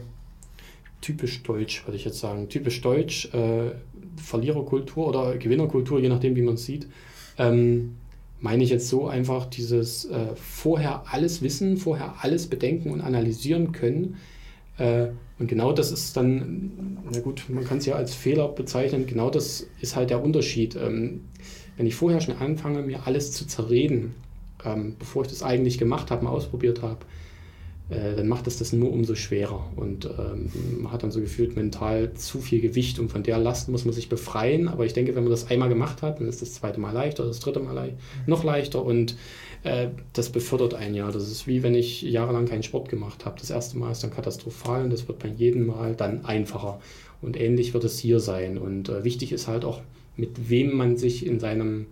[1.02, 2.48] Typisch deutsch, würde ich jetzt sagen.
[2.48, 3.72] Typisch deutsch, äh,
[4.18, 6.88] Verliererkultur oder Gewinnerkultur, je nachdem, wie man es sieht.
[7.40, 7.96] Ähm,
[8.42, 13.72] meine ich jetzt so einfach dieses äh, vorher alles wissen, vorher alles bedenken und analysieren
[13.72, 14.18] können.
[14.78, 19.06] Äh, und genau das ist dann, na gut, man kann es ja als Fehler bezeichnen,
[19.06, 20.76] genau das ist halt der Unterschied.
[20.76, 21.22] Ähm,
[21.78, 24.16] wenn ich vorher schon anfange, mir alles zu zerreden,
[24.66, 27.06] ähm, bevor ich das eigentlich gemacht habe, mal ausprobiert habe,
[27.92, 29.70] äh, dann macht es das nur umso schwerer.
[29.76, 30.50] Und ähm,
[30.82, 33.94] man hat dann so gefühlt mental zu viel Gewicht und von der Last muss man
[33.94, 34.70] sich befreien.
[34.70, 37.26] Aber ich denke, wenn man das einmal gemacht hat, dann ist das zweite Mal leichter,
[37.26, 37.94] das dritte Mal le
[38.28, 39.18] noch leichter und
[39.64, 41.12] äh, das befördert einen ja.
[41.12, 43.38] Das ist wie wenn ich jahrelang keinen Sport gemacht habe.
[43.40, 46.80] Das erste Mal ist dann katastrophal und das wird bei jedem Mal dann einfacher.
[47.22, 48.58] Und ähnlich wird es hier sein.
[48.58, 49.82] Und äh, wichtig ist halt auch,
[50.16, 51.88] mit wem man sich in seinem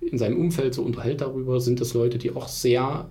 [0.00, 3.08] in seinem Umfeld so unterhält darüber, sind das Leute, die auch sehr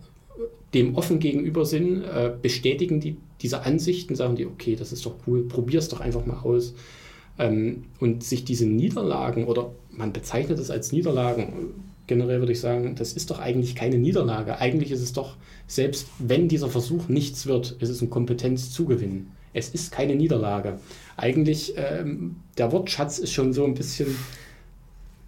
[0.73, 5.15] dem offen gegenüber sind, äh, bestätigen die diese Ansichten, sagen die, okay, das ist doch
[5.25, 6.73] cool, probier es doch einfach mal aus.
[7.39, 11.73] Ähm, und sich diese Niederlagen, oder man bezeichnet es als Niederlagen,
[12.07, 14.59] generell würde ich sagen, das ist doch eigentlich keine Niederlage.
[14.59, 19.27] Eigentlich ist es doch, selbst wenn dieser Versuch nichts wird, ist es ein Kompetenzzugewinn.
[19.53, 20.79] Es ist keine Niederlage.
[21.17, 24.15] Eigentlich, ähm, der Wortschatz ist schon so ein bisschen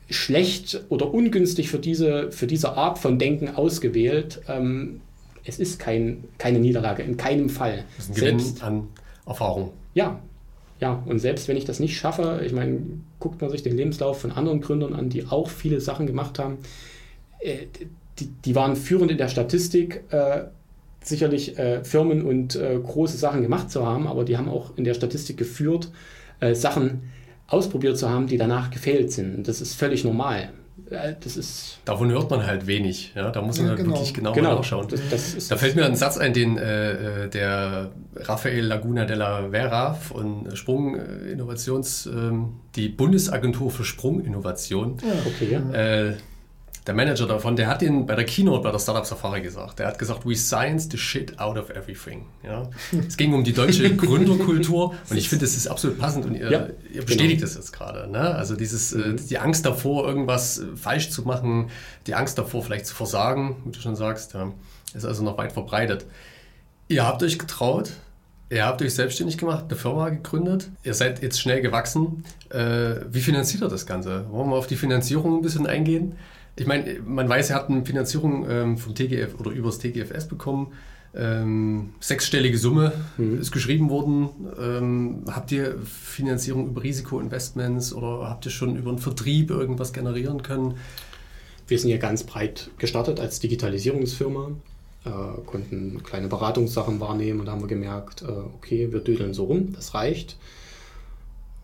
[0.09, 4.41] schlecht oder ungünstig für diese, für diese Art von Denken ausgewählt.
[4.47, 5.01] Ähm,
[5.45, 7.85] es ist kein, keine Niederlage, in keinem Fall.
[7.97, 8.87] Das ist ein Gewinn selbst, an
[9.25, 9.71] Erfahrung.
[9.93, 10.19] Ja,
[10.79, 12.81] ja, und selbst wenn ich das nicht schaffe, ich meine,
[13.19, 16.57] guckt man sich den Lebenslauf von anderen Gründern an, die auch viele Sachen gemacht haben,
[17.39, 17.67] äh,
[18.19, 20.43] die, die waren führend in der Statistik, äh,
[21.01, 24.83] sicherlich äh, Firmen und äh, große Sachen gemacht zu haben, aber die haben auch in
[24.83, 25.89] der Statistik geführt,
[26.39, 27.03] äh, Sachen
[27.47, 29.47] ausprobiert zu haben, die danach gefehlt sind.
[29.47, 30.49] Das ist völlig normal.
[30.89, 33.13] Äh, das ist Davon hört man halt wenig.
[33.15, 33.31] Ja?
[33.31, 33.95] Da muss man ja, halt genau.
[33.95, 34.55] wirklich genau, genau.
[34.55, 34.87] nachschauen.
[34.87, 39.93] Das, das da fällt mir ein Satz ein, den äh, der Rafael Laguna della Vera
[39.93, 42.31] von Sprunginnovations, äh,
[42.75, 45.71] die Bundesagentur für Sprunginnovation, ja, okay, ja.
[45.73, 46.13] Äh,
[46.85, 49.79] der Manager davon, der hat den bei der Keynote bei der Startup Safari gesagt.
[49.79, 52.25] Der hat gesagt, we science the shit out of everything.
[52.43, 52.69] Ja?
[53.07, 56.51] es ging um die deutsche Gründerkultur und ich finde, das ist absolut passend und ihr,
[56.51, 57.41] ja, ihr bestätigt genau.
[57.41, 58.09] das jetzt gerade.
[58.11, 58.35] Ne?
[58.35, 59.27] Also dieses, äh, mhm.
[59.27, 61.69] die Angst davor, irgendwas äh, falsch zu machen,
[62.07, 64.51] die Angst davor, vielleicht zu versagen, wie du schon sagst, ja,
[64.93, 66.05] ist also noch weit verbreitet.
[66.89, 67.91] Ihr habt euch getraut,
[68.49, 70.69] Ihr habt euch selbstständig gemacht, eine Firma gegründet.
[70.83, 72.23] Ihr seid jetzt schnell gewachsen.
[72.51, 74.29] Äh, wie finanziert ihr das Ganze?
[74.29, 76.15] Wollen wir auf die Finanzierung ein bisschen eingehen?
[76.55, 80.73] Ich meine, man weiß, er hat eine Finanzierung ähm, vom TGF oder übers TGFS bekommen.
[81.15, 83.39] Ähm, sechsstellige Summe mhm.
[83.39, 84.29] ist geschrieben worden.
[84.59, 90.43] Ähm, habt ihr Finanzierung über Risikoinvestments oder habt ihr schon über einen Vertrieb irgendwas generieren
[90.43, 90.75] können?
[91.67, 94.51] Wir sind ja ganz breit gestartet als Digitalisierungsfirma,
[95.05, 95.09] äh,
[95.45, 99.73] konnten kleine Beratungssachen wahrnehmen und da haben wir gemerkt, äh, okay, wir düdeln so rum,
[99.73, 100.37] das reicht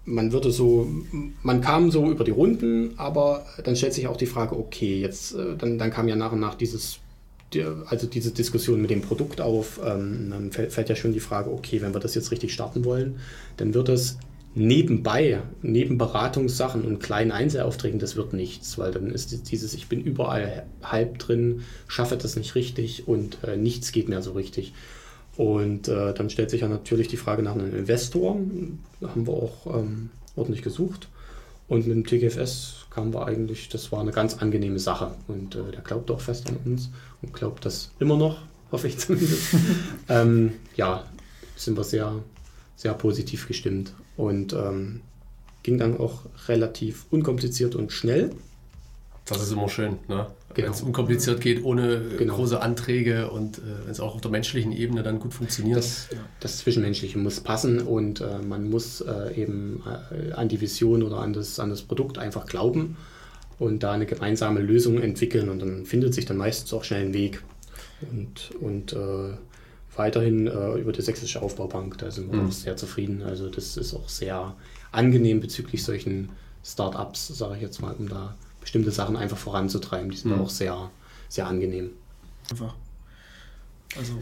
[0.10, 0.88] man würde so,
[1.43, 5.36] man kam so über die Runden, aber dann stellt sich auch die Frage, okay, jetzt,
[5.36, 7.00] äh, dann, dann kam ja nach und nach dieses,
[7.88, 11.52] also diese Diskussion mit dem Produkt auf, ähm, dann fällt, fällt ja schon die Frage,
[11.52, 13.19] okay, wenn wir das jetzt richtig starten wollen,
[13.58, 14.17] dann wird es
[14.56, 20.02] nebenbei, neben Beratungssachen und kleinen Einzelaufträgen, das wird nichts, weil dann ist dieses, ich bin
[20.02, 24.74] überall halb drin, schaffe das nicht richtig und äh, nichts geht mehr so richtig.
[25.39, 28.36] Und äh, dann stellt sich ja natürlich die Frage nach einem Investor.
[28.99, 31.08] Da haben wir auch ähm, ordentlich gesucht.
[31.69, 35.15] Und mit dem TGFS kamen wir eigentlich, das war eine ganz angenehme Sache.
[35.30, 36.89] Und äh, der glaubt auch fest an uns
[37.21, 38.39] und glaubt das immer noch,
[38.73, 39.56] hoffe ich zumindest.
[40.10, 41.06] ähm, ja,
[41.56, 42.21] sind wir sehr,
[42.75, 43.93] sehr positiv gestimmt.
[44.17, 44.99] Und ähm,
[45.63, 48.32] ging dann auch relativ unkompliziert und schnell.
[49.38, 50.28] Das ist immer schön, ne?
[50.54, 50.68] Genau.
[50.68, 52.36] wenn es unkompliziert geht, ohne Genau.
[52.36, 55.78] große Anträge und äh, wenn es auch auf der menschlichen Ebene dann gut funktioniert.
[55.78, 56.08] Das,
[56.39, 61.20] das Zwischenmenschliche muss passen und äh, man muss äh, eben äh, an die Vision oder
[61.20, 62.98] an das, an das Produkt einfach glauben
[63.60, 67.13] und da eine gemeinsame Lösung entwickeln und dann findet sich dann meistens auch schnell ein
[67.13, 67.44] Weg.
[68.12, 69.34] Und, und äh,
[69.96, 72.48] weiterhin äh, über die Sächsische Aufbaubank, da sind wir Mhm.
[72.48, 73.22] auch sehr zufrieden.
[73.22, 74.56] Also das ist auch sehr
[74.92, 76.30] angenehm bezüglich solchen
[76.63, 80.10] Start-ups, sage ich jetzt mal, um da bestimmte Sachen einfach voranzutreiben.
[80.12, 80.41] Die sind Mhm.
[80.41, 80.89] auch sehr,
[81.28, 81.91] sehr angenehm.
[82.50, 82.76] Einfach.
[83.98, 84.13] Also,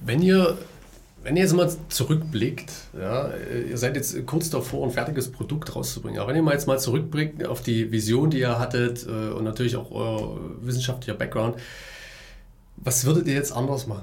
[0.00, 0.56] Wenn ihr,
[1.22, 3.30] wenn ihr jetzt mal zurückblickt, ja,
[3.68, 6.78] ihr seid jetzt kurz davor, ein fertiges Produkt rauszubringen, aber wenn ihr mal jetzt mal
[6.80, 11.56] zurückblickt auf die Vision, die ihr hattet äh, und natürlich auch euer wissenschaftlicher Background,
[12.76, 14.02] was würdet ihr jetzt anders machen?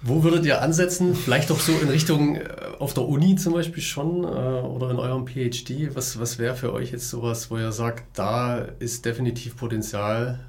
[0.00, 1.14] Wo würdet ihr ansetzen?
[1.14, 2.44] Vielleicht auch so in Richtung äh,
[2.78, 5.94] auf der Uni zum Beispiel schon äh, oder in eurem PhD?
[5.94, 10.40] Was, was wäre für euch jetzt sowas, wo ihr sagt, da ist definitiv Potenzial,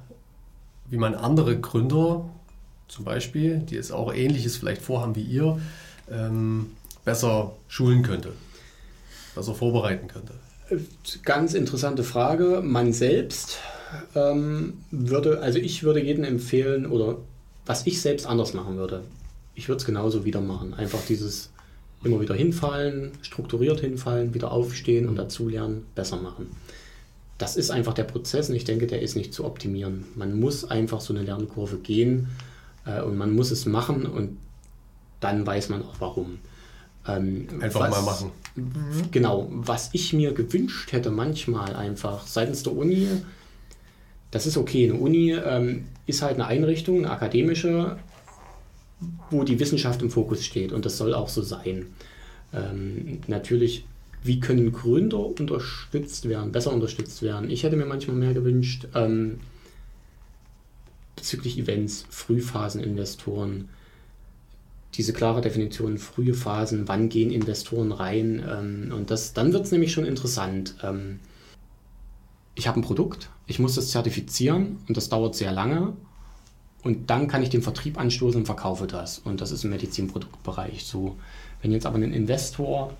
[0.88, 2.28] wie man andere Gründer
[2.86, 5.60] zum Beispiel, die jetzt auch ähnliches vielleicht vorhaben wie ihr,
[6.10, 6.72] ähm,
[7.04, 8.32] besser schulen könnte,
[9.34, 10.34] besser vorbereiten könnte?
[11.24, 12.62] Ganz interessante Frage.
[12.62, 13.58] Man selbst
[14.14, 17.16] ähm, würde, also ich würde jedem empfehlen, oder
[17.66, 19.02] was ich selbst anders machen würde,
[19.60, 20.72] ich würde es genauso wieder machen.
[20.72, 21.50] Einfach dieses
[22.02, 26.46] immer wieder hinfallen, strukturiert hinfallen, wieder aufstehen und dazulernen, besser machen.
[27.36, 30.06] Das ist einfach der Prozess und ich denke, der ist nicht zu optimieren.
[30.14, 32.28] Man muss einfach so eine Lernkurve gehen
[32.86, 34.38] äh, und man muss es machen und
[35.20, 36.38] dann weiß man auch warum.
[37.06, 38.32] Ähm, Einfach was- mal machen.
[39.10, 43.08] Genau, was ich mir gewünscht hätte manchmal einfach seitens der Uni,
[44.30, 47.98] das ist okay, eine Uni ähm, ist halt eine Einrichtung, eine akademische,
[49.30, 51.86] wo die Wissenschaft im Fokus steht und das soll auch so sein.
[52.52, 53.84] Ähm, natürlich,
[54.22, 57.50] wie können Gründer unterstützt werden, besser unterstützt werden?
[57.50, 59.40] Ich hätte mir manchmal mehr gewünscht, ähm,
[61.16, 63.68] bezüglich Events, Frühphaseninvestoren,
[64.94, 68.44] diese klare Definition, frühe Phasen, wann gehen Investoren rein.
[68.48, 70.74] Ähm, und das, dann wird es nämlich schon interessant.
[70.82, 71.20] Ähm,
[72.54, 75.94] ich habe ein Produkt, ich muss das zertifizieren und das dauert sehr lange.
[76.82, 79.18] Und dann kann ich den Vertrieb anstoßen und verkaufe das.
[79.18, 81.16] Und das ist im Medizinproduktbereich so.
[81.60, 82.94] Wenn jetzt aber ein Investor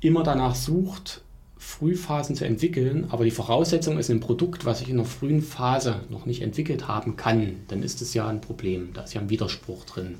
[0.00, 1.22] immer danach sucht,
[1.58, 6.00] Frühphasen zu entwickeln, aber die Voraussetzung ist ein Produkt, was ich in der frühen Phase
[6.08, 8.90] noch nicht entwickelt haben kann, dann ist es ja ein Problem.
[8.94, 10.18] Da ist ja ein Widerspruch drin.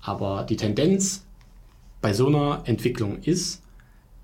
[0.00, 1.24] Aber die Tendenz
[2.00, 3.62] bei so einer Entwicklung ist,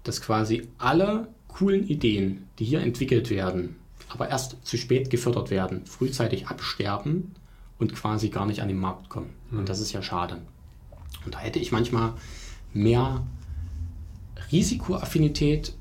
[0.02, 3.76] dass quasi alle coolen Ideen, die hier entwickelt werden,
[4.08, 7.34] aber erst zu spät gefördert werden, frühzeitig absterben
[7.78, 9.30] und quasi gar nicht an den Markt kommen.
[9.50, 10.38] Und das ist ja schade.
[11.24, 12.12] Und da hätte ich manchmal
[12.72, 13.22] mehr
[14.52, 15.74] Risikoaffinität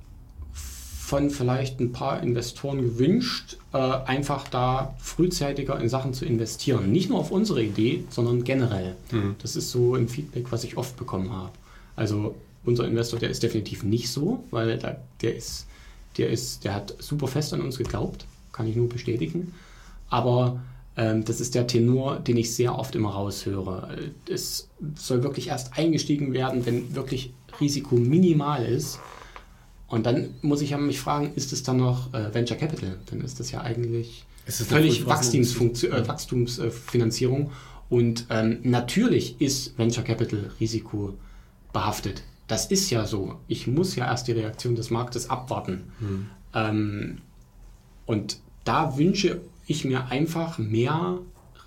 [0.51, 6.91] von vielleicht ein paar Investoren gewünscht, äh, einfach da frühzeitiger in Sachen zu investieren.
[6.91, 8.95] Nicht nur auf unsere Idee, sondern generell.
[9.39, 11.51] Das ist so ein Feedback, was ich oft bekommen habe.
[11.95, 15.67] Also unser Investor, der ist definitiv nicht so, weil der, der ist,
[16.17, 19.53] der ist, der hat super fest an uns geglaubt, kann ich nur bestätigen.
[20.09, 20.59] Aber
[20.95, 23.97] das ist der Tenor, den ich sehr oft immer raushöre.
[24.29, 28.99] Es soll wirklich erst eingestiegen werden, wenn wirklich Risiko minimal ist.
[29.87, 32.97] Und dann muss ich ja mich fragen, ist es dann noch äh, Venture Capital?
[33.07, 35.07] Dann ist das ja eigentlich eine völlig äh,
[36.07, 37.51] Wachstumsfinanzierung.
[37.89, 41.13] Und ähm, natürlich ist Venture Capital Risiko
[41.71, 42.23] behaftet.
[42.47, 43.35] Das ist ja so.
[43.47, 45.83] Ich muss ja erst die Reaktion des Marktes abwarten.
[46.53, 47.17] Ähm,
[48.05, 51.19] und da wünsche ich mir einfach mehr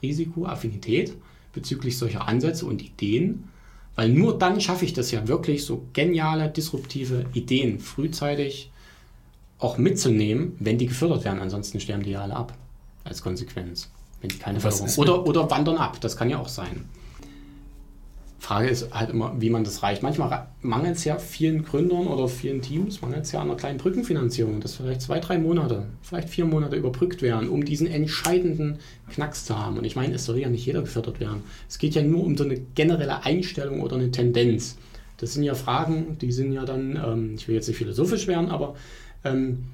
[0.02, 1.16] Risikoaffinität
[1.52, 3.48] bezüglich solcher Ansätze und Ideen,
[3.96, 8.70] weil nur dann schaffe ich das ja wirklich, so geniale, disruptive Ideen frühzeitig
[9.58, 11.40] auch mitzunehmen, wenn die gefördert werden.
[11.40, 12.56] Ansonsten sterben die ja alle ab
[13.02, 16.00] als Konsequenz, wenn die keine Förderung oder, oder wandern ab.
[16.00, 16.84] Das kann ja auch sein.
[18.40, 20.02] Frage ist halt immer, wie man das reicht.
[20.02, 23.78] Manchmal mangelt es ja vielen Gründern oder vielen Teams, mangelt es ja an einer kleinen
[23.78, 28.78] Brückenfinanzierung, dass vielleicht zwei, drei Monate, vielleicht vier Monate überbrückt werden, um diesen entscheidenden
[29.12, 29.76] Knacks zu haben.
[29.76, 31.42] Und ich meine, es soll ja nicht jeder gefördert werden.
[31.68, 34.76] Es geht ja nur um so eine generelle Einstellung oder eine Tendenz.
[35.16, 38.50] Das sind ja Fragen, die sind ja dann, ähm, ich will jetzt nicht philosophisch werden,
[38.50, 38.76] aber
[39.24, 39.64] ähm,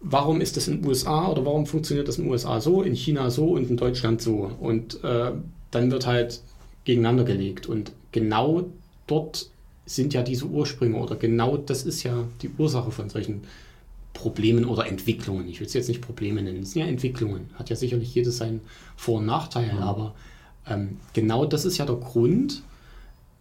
[0.00, 2.94] warum ist das in den USA oder warum funktioniert das in den USA so, in
[2.94, 4.50] China so und in Deutschland so?
[4.58, 5.30] Und äh,
[5.70, 6.40] dann wird halt
[6.86, 7.66] gegeneinander gelegt.
[7.66, 8.64] Und genau
[9.06, 9.50] dort
[9.84, 13.42] sind ja diese Ursprünge oder genau das ist ja die Ursache von solchen
[14.14, 15.46] Problemen oder Entwicklungen.
[15.48, 17.50] Ich will es jetzt nicht Probleme nennen, es sind ja Entwicklungen.
[17.54, 18.62] Hat ja sicherlich jedes seinen
[18.96, 19.82] Vor- und Nachteil, mhm.
[19.82, 20.14] aber
[20.66, 22.62] ähm, genau das ist ja der Grund,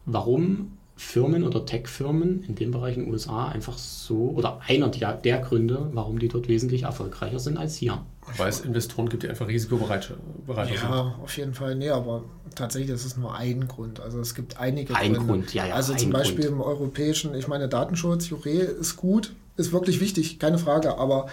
[0.06, 5.14] warum Firmen oder Tech-Firmen in dem Bereich in den USA einfach so, oder einer der,
[5.14, 8.04] der Gründe, warum die dort wesentlich erfolgreicher sind als hier.
[8.38, 10.16] Weil es Investoren gibt, die einfach risikobereiter
[10.48, 10.76] ja, sind.
[10.76, 11.76] Ja, auf jeden Fall.
[11.76, 12.24] Nee, aber
[12.56, 14.00] tatsächlich ist es nur ein Grund.
[14.00, 15.34] Also es gibt einige ein Gründe.
[15.34, 15.76] Grund, ja, ja.
[15.76, 16.62] Also zum Beispiel Grund.
[16.62, 21.28] im europäischen, ich meine, Datenschutz, Jure ist gut, ist wirklich wichtig, keine Frage, aber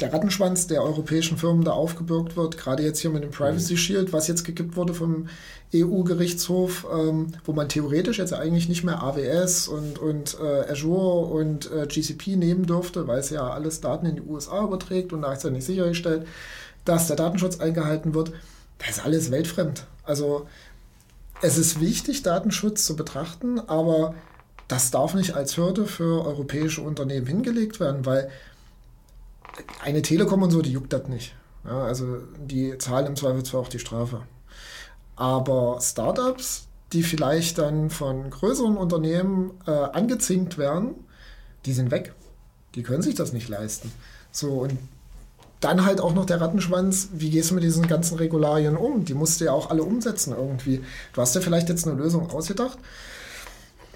[0.00, 3.78] der Rattenschwanz der europäischen Firmen da aufgebürgt wird, gerade jetzt hier mit dem Privacy mhm.
[3.78, 5.28] Shield, was jetzt gekippt wurde vom
[5.74, 11.70] EU-Gerichtshof, ähm, wo man theoretisch jetzt eigentlich nicht mehr AWS und, und äh, Azure und
[11.72, 15.32] äh, GCP nehmen dürfte, weil es ja alles Daten in die USA überträgt und da
[15.32, 16.26] ist ja nicht sichergestellt,
[16.84, 18.32] dass der Datenschutz eingehalten wird.
[18.78, 19.84] Das ist alles weltfremd.
[20.04, 20.46] Also
[21.42, 24.14] es ist wichtig, Datenschutz zu betrachten, aber
[24.68, 28.30] das darf nicht als Hürde für europäische Unternehmen hingelegt werden, weil
[29.82, 31.34] eine Telekom und so, die juckt das nicht.
[31.64, 34.22] Ja, also die zahlen im Zweifelsfall auch die Strafe.
[35.16, 40.94] Aber Startups, die vielleicht dann von größeren Unternehmen äh, angezinkt werden,
[41.66, 42.14] die sind weg.
[42.74, 43.92] Die können sich das nicht leisten.
[44.30, 44.78] So, und
[45.60, 49.04] dann halt auch noch der Rattenschwanz, wie gehst du mit diesen ganzen Regularien um?
[49.04, 50.82] Die musst du ja auch alle umsetzen irgendwie.
[51.12, 52.78] Du hast ja vielleicht jetzt eine Lösung ausgedacht.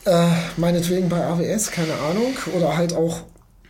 [0.05, 0.26] Äh,
[0.57, 2.34] meinetwegen bei AWS, keine Ahnung.
[2.57, 3.20] Oder halt auch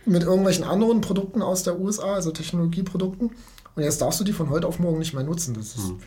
[0.05, 3.31] mit irgendwelchen anderen Produkten aus der USA, also Technologieprodukten.
[3.75, 5.53] Und jetzt darfst du die von heute auf morgen nicht mehr nutzen.
[5.53, 5.99] Das ist, hm.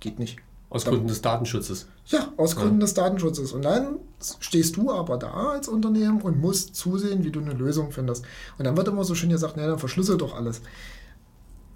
[0.00, 0.38] geht nicht.
[0.70, 1.86] Aus Gründen des Datenschutzes.
[2.06, 2.80] Ja, aus Gründen ja.
[2.80, 3.52] des Datenschutzes.
[3.52, 3.98] Und dann
[4.40, 8.24] stehst du aber da als Unternehmen und musst zusehen, wie du eine Lösung findest.
[8.58, 10.62] Und dann wird immer so schön gesagt, naja, dann verschlüssel doch alles.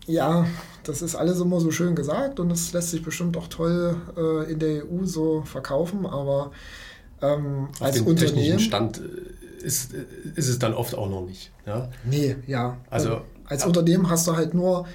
[0.08, 0.46] Ja,
[0.82, 4.50] das ist alles immer so schön gesagt und das lässt sich bestimmt auch toll äh,
[4.50, 6.50] in der EU so verkaufen, aber
[7.20, 8.58] ähm, als Unternehmen.
[8.58, 9.00] Stand
[9.62, 11.52] ist, ist es dann oft auch noch nicht.
[11.66, 11.88] Ja?
[12.04, 12.78] Nee, ja.
[12.90, 13.66] Also, als ja.
[13.68, 14.86] Unternehmen hast du halt nur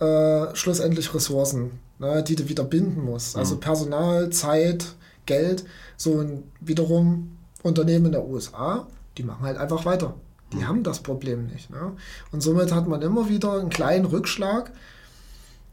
[0.00, 3.36] äh, schlussendlich Ressourcen, ne, die du wieder binden musst.
[3.36, 3.60] Also mhm.
[3.60, 4.94] Personal, Zeit,
[5.26, 5.64] Geld.
[5.96, 8.86] So und wiederum Unternehmen in der USA,
[9.18, 10.14] die machen halt einfach weiter.
[10.52, 10.68] Die mhm.
[10.68, 11.70] haben das Problem nicht.
[11.70, 11.92] Ne?
[12.32, 14.72] Und somit hat man immer wieder einen kleinen Rückschlag,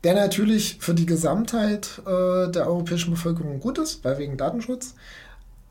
[0.04, 4.94] der natürlich für die Gesamtheit äh, der europäischen Bevölkerung gut ist, weil wegen Datenschutz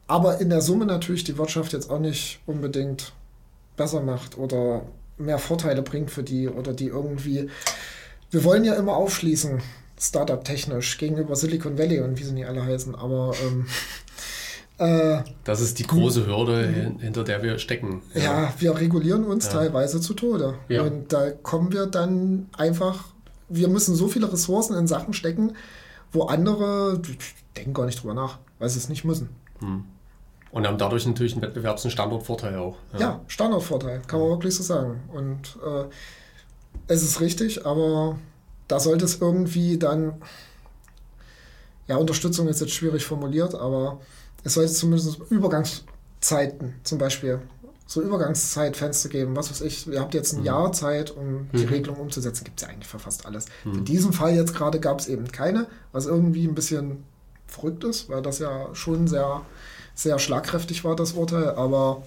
[0.06, 3.12] aber in der Summe natürlich die Wirtschaft jetzt auch nicht unbedingt
[3.76, 4.82] besser macht oder
[5.18, 7.48] mehr Vorteile bringt für die oder die irgendwie.
[8.30, 9.60] Wir wollen ja immer aufschließen,
[9.98, 13.34] Startup-technisch, gegenüber Silicon Valley und wie sie nicht alle heißen, aber.
[13.42, 13.66] Ähm,
[14.78, 18.02] äh, das ist die große Hürde, hinter der wir stecken.
[18.14, 19.52] Ja, ja wir regulieren uns ja.
[19.52, 20.54] teilweise zu Tode.
[20.68, 20.82] Ja.
[20.82, 23.06] Und da kommen wir dann einfach.
[23.48, 25.52] Wir müssen so viele Ressourcen in Sachen stecken,
[26.10, 27.00] wo andere
[27.56, 29.28] denken gar nicht drüber nach, weil sie es nicht müssen.
[29.60, 29.84] Hm.
[30.56, 32.78] Und haben dadurch natürlich einen Wettbewerbs- und Standortvorteil auch.
[32.94, 35.02] Ja, ja Standortvorteil, kann man wirklich so sagen.
[35.12, 35.84] Und äh,
[36.88, 38.18] es ist richtig, aber
[38.66, 40.14] da sollte es irgendwie dann,
[41.88, 44.00] ja, Unterstützung ist jetzt schwierig formuliert, aber
[44.44, 47.42] es sollte zumindest Übergangszeiten zum Beispiel,
[47.86, 50.46] so Übergangszeitfenster geben, was weiß ich, ihr habt jetzt ein mhm.
[50.46, 51.68] Jahr Zeit, um die mhm.
[51.68, 53.44] Regelung umzusetzen, gibt es ja eigentlich für fast alles.
[53.64, 53.74] Mhm.
[53.74, 57.04] In diesem Fall jetzt gerade gab es eben keine, was irgendwie ein bisschen
[57.46, 59.42] verrückt ist, weil das ja schon sehr
[59.96, 61.50] sehr schlagkräftig war, das Urteil.
[61.50, 62.02] Aber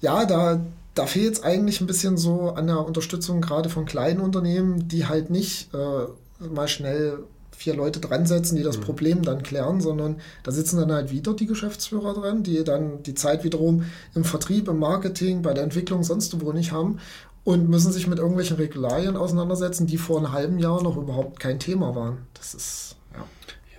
[0.00, 0.60] ja, da,
[0.94, 5.06] da fehlt es eigentlich ein bisschen so an der Unterstützung gerade von kleinen Unternehmen, die
[5.06, 7.20] halt nicht äh, mal schnell
[7.60, 8.82] vier Leute dran setzen, die das mhm.
[8.82, 13.14] Problem dann klären, sondern da sitzen dann halt wieder die Geschäftsführer dran, die dann die
[13.14, 13.84] Zeit wiederum
[14.14, 17.00] im Vertrieb, im Marketing, bei der Entwicklung sonst wo nicht haben
[17.44, 21.58] und müssen sich mit irgendwelchen Regularien auseinandersetzen, die vor einem halben Jahr noch überhaupt kein
[21.58, 22.18] Thema waren.
[22.32, 22.96] Das ist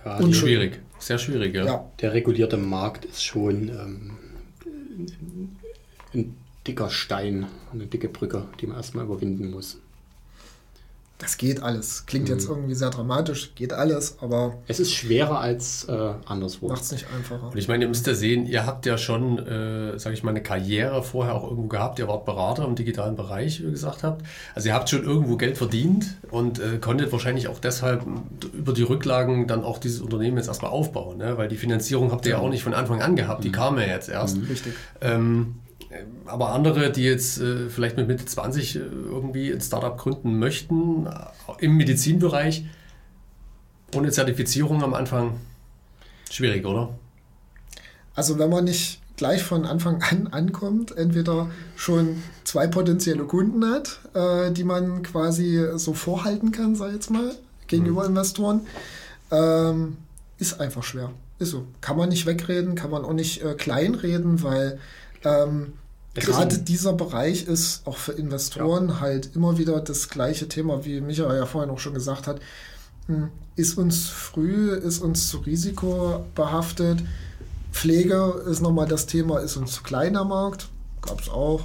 [0.04, 0.80] ja, ja schwierig.
[1.02, 1.64] Sehr schwierig, ja.
[1.66, 1.90] ja.
[2.00, 4.18] Der regulierte Markt ist schon ähm,
[6.14, 6.36] ein
[6.66, 9.81] dicker Stein, eine dicke Brücke, die man erstmal überwinden muss
[11.22, 12.04] das geht alles.
[12.06, 12.34] Klingt mhm.
[12.34, 14.58] jetzt irgendwie sehr dramatisch, geht alles, aber.
[14.66, 16.68] Es ist schwerer als äh, anderswo.
[16.68, 17.50] Macht es nicht einfacher.
[17.52, 20.30] Und ich meine, ihr müsst ja sehen, ihr habt ja schon, äh, sage ich mal,
[20.30, 22.00] eine Karriere vorher auch irgendwo gehabt.
[22.00, 24.26] Ihr wart Berater im digitalen Bereich, wie ihr gesagt habt.
[24.56, 28.04] Also ihr habt schon irgendwo Geld verdient und äh, konntet wahrscheinlich auch deshalb
[28.52, 31.18] über die Rücklagen dann auch dieses Unternehmen jetzt erstmal aufbauen.
[31.18, 31.38] Ne?
[31.38, 33.52] Weil die Finanzierung habt ihr ja auch nicht von Anfang an gehabt, die mhm.
[33.52, 34.38] kam ja jetzt erst.
[34.38, 34.46] Mhm.
[34.46, 34.72] Richtig.
[35.00, 35.54] Ähm,
[36.26, 41.06] aber andere, die jetzt äh, vielleicht mit Mitte 20 äh, irgendwie ein Startup gründen möchten,
[41.06, 42.64] äh, im Medizinbereich,
[43.94, 45.34] ohne Zertifizierung am Anfang,
[46.30, 46.94] schwierig, oder?
[48.14, 54.00] Also wenn man nicht gleich von Anfang an ankommt, entweder schon zwei potenzielle Kunden hat,
[54.14, 57.34] äh, die man quasi so vorhalten kann, sag ich jetzt mal,
[57.66, 58.10] gegenüber mhm.
[58.10, 58.60] Investoren,
[59.30, 59.96] ähm,
[60.38, 61.10] ist einfach schwer
[61.42, 61.66] ist so.
[61.80, 64.78] Kann man nicht wegreden, kann man auch nicht äh, kleinreden, weil
[65.24, 65.74] ähm,
[66.14, 69.00] gerade dieser Bereich ist auch für Investoren ja.
[69.00, 72.40] halt immer wieder das gleiche Thema, wie Michael ja vorhin auch schon gesagt hat.
[73.06, 77.02] Hm, ist uns früh, ist uns zu risikobehaftet.
[77.72, 80.68] Pflege ist nochmal das Thema, ist uns zu kleiner Markt,
[81.00, 81.62] gab es auch.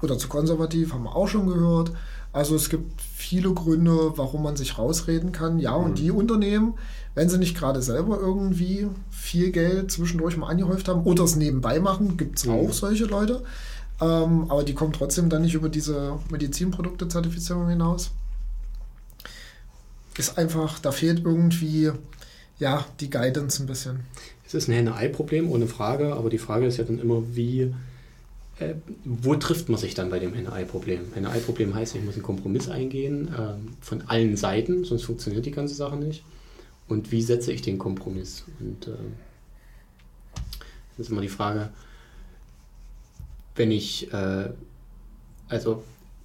[0.00, 1.92] Oder zu konservativ, haben wir auch schon gehört.
[2.32, 5.58] Also es gibt viele Gründe, warum man sich rausreden kann.
[5.58, 5.94] Ja, und mhm.
[5.96, 6.74] die Unternehmen,
[7.14, 11.78] wenn sie nicht gerade selber irgendwie viel Geld zwischendurch mal angehäuft haben oder es nebenbei
[11.78, 12.54] machen, gibt es mhm.
[12.54, 13.42] auch solche Leute.
[14.02, 18.10] Ähm, aber die kommen trotzdem dann nicht über diese Medizinprodukte-Zertifizierung hinaus.
[20.18, 21.92] Ist einfach, da fehlt irgendwie
[22.58, 24.00] ja, die Guidance ein bisschen.
[24.44, 27.72] Es ist ein Henne-Ei-Problem, ohne Frage, aber die Frage ist ja dann immer, wie
[28.58, 28.74] äh,
[29.04, 31.14] wo trifft man sich dann bei dem Henne-Ei-Problem?
[31.14, 35.74] Henne-Ei-Problem heißt, ich muss einen Kompromiss eingehen äh, von allen Seiten, sonst funktioniert die ganze
[35.74, 36.24] Sache nicht.
[36.88, 38.44] Und wie setze ich den Kompromiss?
[38.58, 38.96] Und äh,
[40.96, 41.70] das ist immer die Frage,
[43.54, 44.50] wenn ich, äh,
[45.48, 45.82] also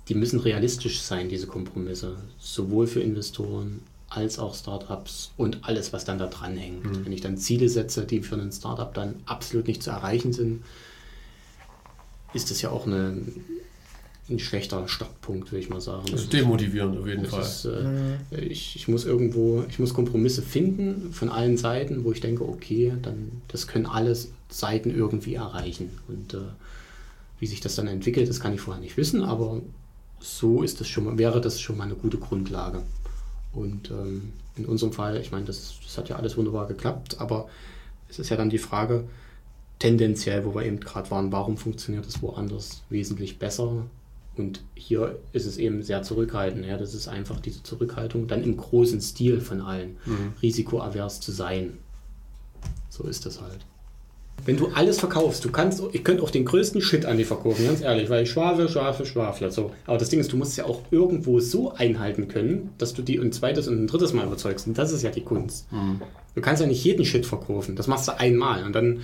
[0.08, 6.06] die müssen realistisch sein, diese Kompromisse, sowohl für Investoren als auch Startups und alles, was
[6.06, 6.86] dann da dran hängt.
[6.86, 7.06] Mhm.
[7.06, 10.64] Wenn ich dann Ziele setze, die für einen Startup dann absolut nicht zu erreichen sind,
[12.34, 13.22] ist das ja auch eine,
[14.30, 16.06] ein schlechter Startpunkt, würde ich mal sagen.
[16.10, 17.42] Das ist demotivierend auf jeden Fall.
[17.42, 18.18] Ist, äh, mhm.
[18.32, 22.94] ich, ich muss irgendwo, ich muss Kompromisse finden von allen Seiten, wo ich denke, okay,
[23.02, 24.16] dann das können alle
[24.50, 25.90] Seiten irgendwie erreichen.
[26.08, 26.38] Und äh,
[27.40, 29.62] wie sich das dann entwickelt, das kann ich vorher nicht wissen, aber
[30.20, 32.82] so ist das schon mal, wäre das schon mal eine gute Grundlage.
[33.54, 37.48] Und ähm, in unserem Fall, ich meine, das, das hat ja alles wunderbar geklappt, aber
[38.10, 39.06] es ist ja dann die Frage,
[39.80, 43.86] tendenziell, wo wir eben gerade waren, warum funktioniert es woanders wesentlich besser?
[44.36, 46.66] Und hier ist es eben sehr zurückhaltend.
[46.66, 50.34] Ja, das ist einfach diese Zurückhaltung, dann im großen Stil von allen, mhm.
[50.42, 51.78] risikoavers zu sein.
[52.90, 53.66] So ist das halt.
[54.46, 57.66] Wenn du alles verkaufst, du kannst, ich könnte auch den größten Shit an dir verkaufen,
[57.66, 59.52] ganz ehrlich, weil ich schwafel, schwafel, schwafle.
[59.52, 59.72] So.
[59.86, 63.02] Aber das Ding ist, du musst es ja auch irgendwo so einhalten können, dass du
[63.02, 64.68] die ein zweites und ein drittes Mal überzeugst.
[64.68, 65.72] Und das ist ja die Kunst.
[65.72, 66.02] Mhm.
[66.36, 67.76] Du kannst ja nicht jeden Shit verkaufen.
[67.76, 68.64] Das machst du einmal.
[68.64, 69.02] Und dann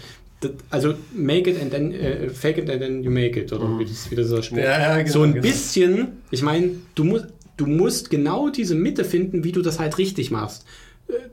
[0.70, 3.80] also make it and then uh, fake it and then you make it oder mhm.
[3.80, 4.58] wie das wieder so Spruch.
[4.58, 5.42] Ja, ja, genau, so ein genau.
[5.42, 7.28] bisschen, ich meine, du musst
[7.58, 10.66] du musst genau diese Mitte finden, wie du das halt richtig machst.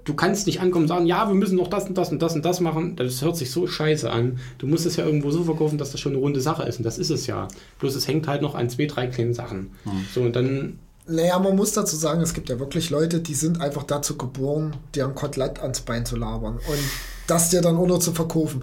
[0.04, 2.34] Du kannst nicht ankommen und sagen, ja, wir müssen noch das und das und das
[2.34, 2.96] und das machen.
[2.96, 4.38] Das hört sich so scheiße an.
[4.58, 6.78] Du musst es ja irgendwo so verkaufen, dass das schon eine runde Sache ist.
[6.78, 7.48] Und das ist es ja.
[7.78, 9.70] Bloß es hängt halt noch an zwei, drei kleinen Sachen.
[9.84, 10.06] Mhm.
[10.12, 13.60] So, und dann naja, man muss dazu sagen, es gibt ja wirklich Leute, die sind
[13.60, 16.78] einfach dazu geboren, dir ein Kotelett ans Bein zu labern und
[17.26, 18.62] das dir dann auch noch zu verkaufen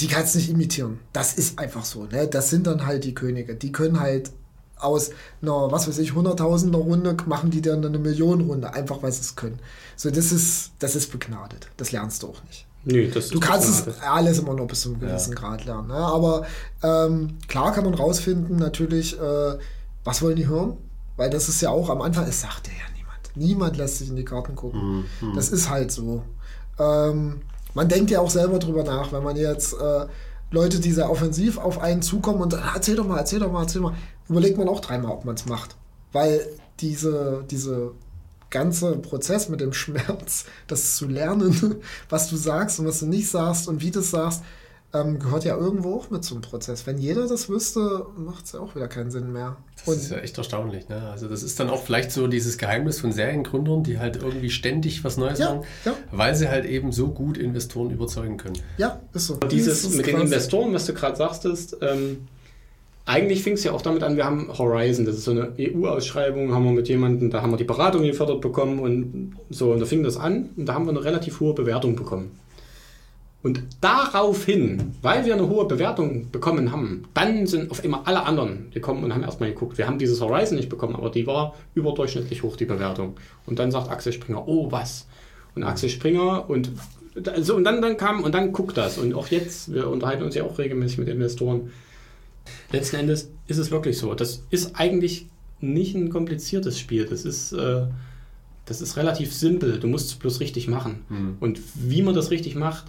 [0.00, 0.98] die kannst du nicht imitieren.
[1.12, 2.04] Das ist einfach so.
[2.04, 2.26] Ne?
[2.26, 3.54] Das sind dann halt die Könige.
[3.54, 4.30] Die können halt
[4.76, 5.10] aus
[5.42, 9.36] einer, was weiß ich, 100.000er Runde machen die dann eine Millionenrunde, einfach weil sie es
[9.36, 9.58] können.
[10.00, 11.68] So, das ist, das ist begnadet.
[11.76, 12.64] Das lernst du auch nicht.
[12.86, 15.38] Nee, das du kannst es alles immer noch bis zu einem gewissen ja.
[15.38, 15.88] Grad lernen.
[15.88, 15.94] Ne?
[15.94, 16.46] Aber
[16.82, 19.58] ähm, klar kann man rausfinden, natürlich, äh,
[20.02, 20.78] was wollen die hören?
[21.18, 23.36] Weil das ist ja auch am Anfang, es sagt ja niemand.
[23.36, 25.04] Niemand lässt sich in die Karten gucken.
[25.20, 25.34] Mhm.
[25.34, 26.22] Das ist halt so.
[26.78, 27.42] Ähm,
[27.74, 30.06] man denkt ja auch selber drüber nach, wenn man jetzt äh,
[30.50, 33.64] Leute, die sehr offensiv auf einen zukommen und ah, erzähl doch mal, erzähl doch mal,
[33.64, 33.92] erzähl mal,
[34.30, 35.76] überlegt man auch dreimal, ob man es macht.
[36.12, 36.40] Weil
[36.80, 37.92] diese, diese
[38.50, 41.76] ganze Prozess mit dem Schmerz, das zu lernen,
[42.08, 44.42] was du sagst und was du nicht sagst und wie du es sagst,
[44.92, 46.86] ähm, gehört ja irgendwo auch mit zum Prozess.
[46.86, 49.56] Wenn jeder das wüsste, macht es ja auch wieder keinen Sinn mehr.
[49.76, 50.88] Das und ist ja echt erstaunlich.
[50.88, 51.08] Ne?
[51.10, 55.04] Also das ist dann auch vielleicht so dieses Geheimnis von Seriengründern, die halt irgendwie ständig
[55.04, 55.94] was Neues ja, machen, ja.
[56.10, 58.58] weil sie halt eben so gut Investoren überzeugen können.
[58.78, 59.36] Ja, ist so.
[59.36, 62.26] Dieses ist mit den Investoren, was du gerade sagtest, ähm,
[63.10, 66.54] eigentlich fing es ja auch damit an, wir haben Horizon, das ist so eine EU-Ausschreibung,
[66.54, 69.86] haben wir mit jemandem, da haben wir die Beratung gefördert bekommen und so, und da
[69.86, 72.30] fing das an und da haben wir eine relativ hohe Bewertung bekommen.
[73.42, 78.70] Und daraufhin, weil wir eine hohe Bewertung bekommen haben, dann sind auf immer alle anderen
[78.70, 79.78] gekommen und haben erstmal geguckt.
[79.78, 83.16] Wir haben dieses Horizon nicht bekommen, aber die war überdurchschnittlich hoch, die Bewertung.
[83.46, 85.06] Und dann sagt Axel Springer, oh was?
[85.54, 86.70] Und Axel Springer und
[87.38, 88.98] so, und dann, dann kam und dann guckt das.
[88.98, 91.70] Und auch jetzt, wir unterhalten uns ja auch regelmäßig mit Investoren.
[92.72, 94.14] Letzten Endes ist es wirklich so.
[94.14, 95.26] Das ist eigentlich
[95.60, 97.06] nicht ein kompliziertes Spiel.
[97.06, 97.86] Das ist, äh,
[98.66, 99.78] das ist relativ simpel.
[99.78, 101.04] Du musst es bloß richtig machen.
[101.08, 101.36] Mhm.
[101.40, 102.86] Und wie man das richtig macht,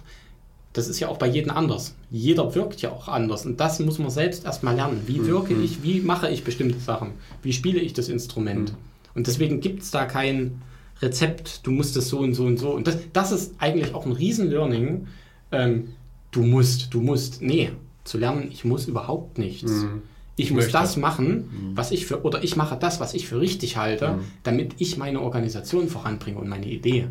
[0.72, 1.94] das ist ja auch bei jedem anders.
[2.10, 3.44] Jeder wirkt ja auch anders.
[3.44, 5.02] Und das muss man selbst erstmal lernen.
[5.06, 5.26] Wie mhm.
[5.26, 5.64] wirke mhm.
[5.64, 7.12] ich, wie mache ich bestimmte Sachen?
[7.42, 8.72] Wie spiele ich das Instrument?
[8.72, 8.76] Mhm.
[9.14, 10.62] Und deswegen gibt es da kein
[11.02, 12.70] Rezept, du musst es so und so und so.
[12.70, 15.08] Und das, das ist eigentlich auch ein Riesen-Learning.
[15.50, 15.88] Ähm,
[16.30, 17.42] du musst, du musst.
[17.42, 17.72] Nee,
[18.04, 19.70] zu lernen, ich muss überhaupt nichts.
[19.70, 20.02] Mhm.
[20.36, 20.78] Ich, ich muss möchte.
[20.78, 21.76] das machen, mhm.
[21.76, 24.20] was ich für, oder ich mache das, was ich für richtig halte, mhm.
[24.42, 27.08] damit ich meine Organisation voranbringe und meine Idee.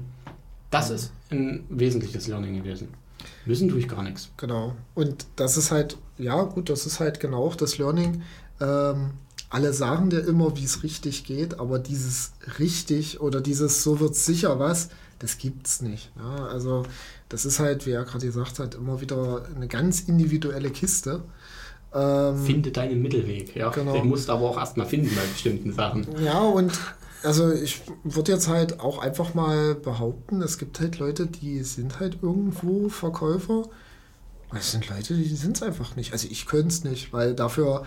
[0.71, 2.89] Das ist ein wesentliches Learning gewesen.
[3.45, 4.29] Müssen tue ich gar nichts.
[4.37, 4.75] Genau.
[4.95, 8.23] Und das ist halt, ja gut, das ist halt genau auch das Learning.
[8.59, 9.11] Ähm,
[9.49, 14.15] alle sagen dir immer, wie es richtig geht, aber dieses richtig oder dieses so wird
[14.15, 14.89] sicher was,
[15.19, 16.11] das gibt es nicht.
[16.15, 16.45] Ja?
[16.45, 16.85] Also
[17.31, 21.23] das ist halt, wie er gerade gesagt hat, immer wieder eine ganz individuelle Kiste.
[21.93, 23.69] Ähm, Finde deinen Mittelweg, ja.
[23.69, 23.93] Genau.
[23.93, 26.05] Den musst du aber auch erstmal finden bei bestimmten Sachen.
[26.23, 26.77] Ja, und
[27.23, 31.99] also ich würde jetzt halt auch einfach mal behaupten, es gibt halt Leute, die sind
[31.99, 33.63] halt irgendwo Verkäufer.
[34.53, 36.11] Es sind Leute, die sind es einfach nicht.
[36.11, 37.85] Also ich könnte es nicht, weil dafür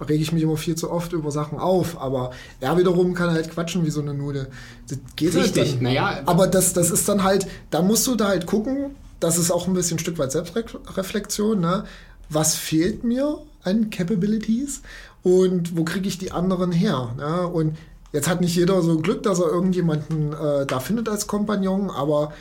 [0.00, 3.50] rege ich mich immer viel zu oft über Sachen auf, aber er wiederum kann halt
[3.50, 4.48] quatschen wie so eine Nudel.
[4.88, 5.82] Das geht halt Richtig, halt.
[5.82, 9.50] Naja, aber das, das ist dann halt, da musst du da halt gucken, das ist
[9.50, 11.84] auch ein bisschen ein Stück weit Selbstreflexion, ne?
[12.28, 14.82] was fehlt mir an Capabilities
[15.22, 17.14] und wo kriege ich die anderen her?
[17.16, 17.46] Ne?
[17.48, 17.76] Und
[18.12, 22.32] jetzt hat nicht jeder so Glück, dass er irgendjemanden äh, da findet als Kompagnon, aber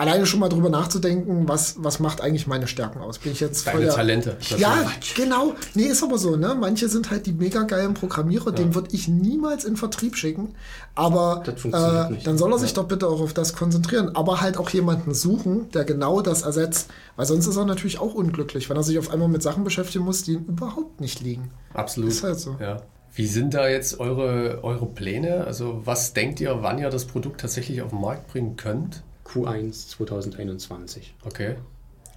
[0.00, 3.18] alleine schon mal drüber nachzudenken, was, was macht eigentlich meine Stärken aus?
[3.18, 4.36] Bin ich jetzt Deine der, Talente.
[4.56, 5.54] Ja, genau.
[5.74, 6.56] Nee, ist aber so, ne?
[6.58, 8.52] Manche sind halt die mega geilen Programmierer, ja.
[8.52, 10.54] den würde ich niemals in Vertrieb schicken.
[10.94, 12.76] Aber äh, dann soll er sich ja.
[12.76, 14.16] doch bitte auch auf das konzentrieren.
[14.16, 16.90] Aber halt auch jemanden suchen, der genau das ersetzt.
[17.16, 20.04] Weil sonst ist er natürlich auch unglücklich, wenn er sich auf einmal mit Sachen beschäftigen
[20.04, 21.50] muss, die ihm überhaupt nicht liegen.
[21.74, 22.10] Absolut.
[22.10, 22.56] Ist halt so.
[22.58, 22.78] Ja.
[23.12, 25.44] Wie sind da jetzt eure, eure Pläne?
[25.44, 29.02] Also was denkt ihr, wann ihr das Produkt tatsächlich auf den Markt bringen könnt?
[29.32, 31.14] Q1 2021.
[31.24, 31.56] Okay.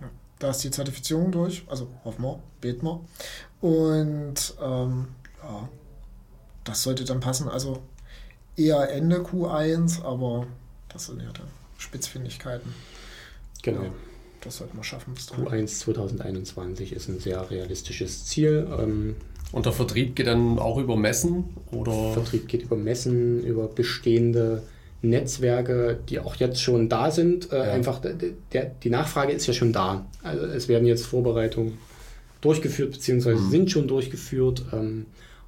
[0.01, 0.09] Ja,
[0.39, 3.01] da ist die Zertifizierung durch, also hoffen wir, beten wir.
[3.61, 5.07] Und ähm,
[5.43, 5.69] ja,
[6.63, 7.47] das sollte dann passen.
[7.47, 7.81] Also
[8.55, 10.47] eher Ende Q1, aber
[10.89, 11.47] das sind ja dann
[11.77, 12.73] Spitzfindigkeiten.
[13.61, 13.83] Genau.
[13.83, 13.91] Ja,
[14.41, 15.15] das sollten wir schaffen.
[15.15, 18.67] Q1 2021 ist ein sehr realistisches Ziel.
[18.79, 19.15] Ähm,
[19.51, 21.55] und der Vertrieb geht dann auch über Messen?
[21.71, 22.13] Oder?
[22.13, 24.63] Vertrieb geht über Messen, über bestehende
[25.03, 27.51] Netzwerke, die auch jetzt schon da sind.
[27.51, 27.63] Äh, ja.
[27.73, 30.05] Einfach der, die Nachfrage ist ja schon da.
[30.23, 31.77] Also es werden jetzt Vorbereitungen
[32.41, 33.51] durchgeführt, beziehungsweise mhm.
[33.51, 34.63] sind schon durchgeführt.
[34.71, 35.05] Ähm,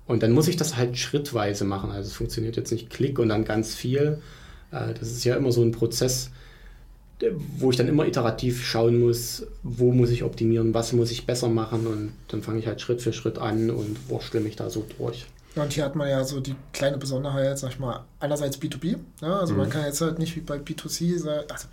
[0.07, 1.91] und dann muss ich das halt schrittweise machen.
[1.91, 4.19] Also es funktioniert jetzt nicht klick und dann ganz viel.
[4.71, 6.31] Äh, das ist ja immer so ein Prozess,
[7.57, 11.47] wo ich dann immer iterativ schauen muss, wo muss ich optimieren, was muss ich besser
[11.47, 11.87] machen.
[11.87, 15.25] Und dann fange ich halt Schritt für Schritt an und wurstle mich da so durch.
[15.55, 18.97] Und hier hat man ja so die kleine Besonderheit, sag ich mal, einerseits B2B.
[19.21, 19.59] Ja, also mhm.
[19.59, 21.67] man kann jetzt halt nicht wie bei B2C sagen, also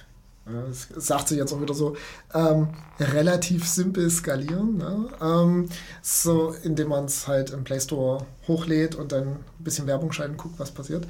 [0.45, 1.97] das sagt sie jetzt auch wieder so,
[2.35, 2.69] ähm,
[2.99, 4.77] relativ simpel skalieren.
[4.77, 5.09] Ne?
[5.21, 5.69] Ähm,
[6.01, 10.37] so, indem man es halt im Play Store hochlädt und dann ein bisschen Werbung schalten,
[10.37, 11.05] guckt, was passiert.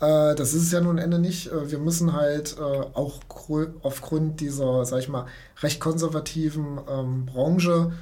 [0.00, 1.50] Äh, das ist es ja nun Ende nicht.
[1.50, 3.20] Äh, wir müssen halt äh, auch
[3.82, 5.26] aufgrund dieser, sag ich mal,
[5.62, 7.92] recht konservativen ähm, Branche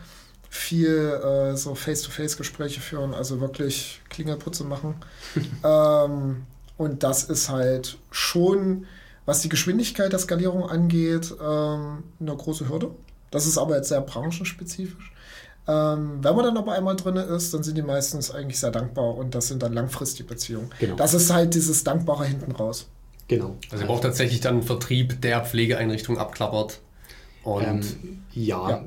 [0.53, 4.97] viel äh, so Face-to-Face-Gespräche führen, also wirklich Klingelputze machen.
[5.65, 6.43] ähm,
[6.77, 8.85] und das ist halt schon,
[9.25, 12.91] was die Geschwindigkeit der Skalierung angeht, ähm, eine große Hürde.
[13.31, 15.13] Das ist aber jetzt sehr branchenspezifisch.
[15.67, 19.17] Ähm, wenn man dann aber einmal drin ist, dann sind die meistens eigentlich sehr dankbar
[19.17, 20.69] und das sind dann langfristige Beziehungen.
[20.79, 20.97] Genau.
[20.97, 22.89] Das ist halt dieses Dankbare hinten raus.
[23.27, 23.57] Genau.
[23.71, 26.81] Also ihr braucht tatsächlich dann einen Vertrieb, der Pflegeeinrichtung abklappert.
[27.43, 28.85] Und ähm, ja, ja,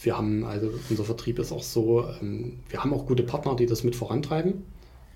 [0.00, 3.66] wir haben, also unser Vertrieb ist auch so, ähm, wir haben auch gute Partner, die
[3.66, 4.64] das mit vorantreiben.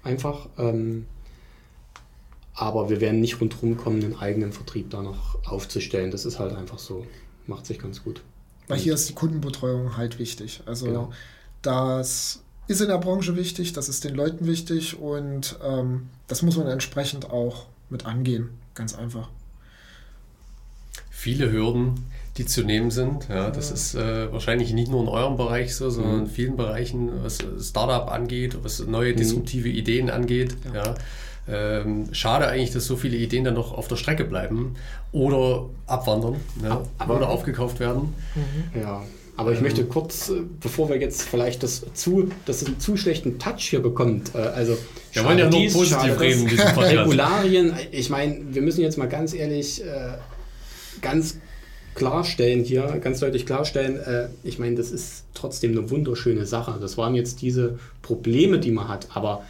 [0.02, 0.48] Einfach.
[0.58, 1.06] Ähm,
[2.54, 6.10] aber wir werden nicht rundherum kommen, einen eigenen Vertrieb da noch aufzustellen.
[6.10, 7.06] Das ist halt einfach so.
[7.46, 8.22] Macht sich ganz gut.
[8.68, 10.62] Weil hier ist die Kundenbetreuung halt wichtig.
[10.66, 11.12] Also genau.
[11.62, 16.56] das ist in der Branche wichtig, das ist den Leuten wichtig und ähm, das muss
[16.56, 18.50] man entsprechend auch mit angehen.
[18.74, 19.28] Ganz einfach.
[21.10, 22.06] Viele Hürden,
[22.38, 23.28] die zu nehmen sind.
[23.28, 26.22] Ja, das ist äh, wahrscheinlich nicht nur in eurem Bereich so, sondern mhm.
[26.22, 29.16] in vielen Bereichen, was Startup angeht, was neue mhm.
[29.16, 29.74] disruptive mhm.
[29.74, 30.56] Ideen angeht.
[30.72, 30.84] Ja.
[30.84, 30.94] ja.
[31.48, 34.76] Ähm, schade eigentlich, dass so viele Ideen dann noch auf der Strecke bleiben
[35.10, 38.14] oder abwandern ja, aber, oder aufgekauft werden.
[38.36, 38.80] Mhm.
[38.80, 39.02] Ja,
[39.36, 42.96] aber ich ähm, möchte kurz, äh, bevor wir jetzt vielleicht das zu, das einen zu
[42.96, 44.78] schlechten Touch hier bekommt, äh, also
[45.12, 46.46] wir wollen ja nur positiv reden.
[46.76, 50.12] Regularien, ich meine, wir müssen jetzt mal ganz ehrlich, äh,
[51.00, 51.38] ganz
[51.94, 56.78] klarstellen hier, ganz deutlich klarstellen, äh, ich meine, das ist trotzdem eine wunderschöne Sache.
[56.80, 59.44] Das waren jetzt diese Probleme, die man hat, aber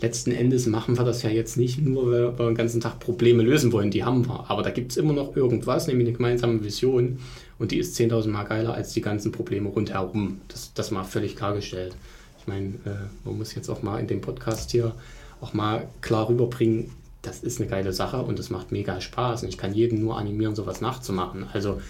[0.00, 3.42] letzten Endes machen wir das ja jetzt nicht nur, weil wir den ganzen Tag Probleme
[3.42, 4.48] lösen wollen, die haben wir.
[4.48, 7.18] Aber da gibt es immer noch irgendwas, nämlich eine gemeinsame Vision
[7.58, 10.40] und die ist 10.000 Mal geiler als die ganzen Probleme rundherum.
[10.48, 11.96] Das, das mal völlig klargestellt.
[12.40, 14.94] Ich meine, äh, man muss jetzt auch mal in dem Podcast hier
[15.40, 16.90] auch mal klar rüberbringen,
[17.22, 19.42] das ist eine geile Sache und es macht mega Spaß.
[19.42, 21.46] Und ich kann jeden nur animieren, sowas nachzumachen.
[21.52, 21.80] Also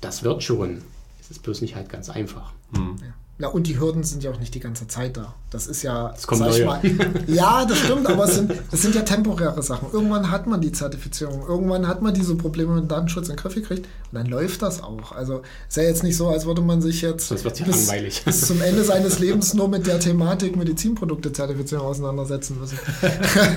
[0.00, 0.82] das wird schon.
[1.20, 2.52] Es ist bloß nicht halt ganz einfach.
[2.74, 2.96] Hm.
[3.40, 5.32] Na, und die Hürden sind ja auch nicht die ganze Zeit da.
[5.50, 6.80] Das ist ja, Es kommen sag ich mal,
[7.28, 9.92] ja, das stimmt, aber es sind, es sind ja temporäre Sachen.
[9.92, 13.40] Irgendwann hat man die Zertifizierung, irgendwann hat man diese Probleme mit dem Datenschutz in den
[13.40, 15.12] Griff gekriegt und dann läuft das auch.
[15.12, 18.22] Also ist ja jetzt nicht so, als würde man sich jetzt ja bis, langweilig.
[18.24, 22.78] bis zum Ende seines Lebens nur mit der Thematik Medizinprodukte-Zertifizierung auseinandersetzen müssen.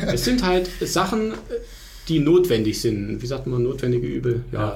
[0.06, 1.34] Es sind halt Sachen,
[2.08, 3.20] die notwendig sind.
[3.20, 4.46] Wie sagt man, notwendige Übel?
[4.52, 4.60] Ja.
[4.60, 4.76] Ja.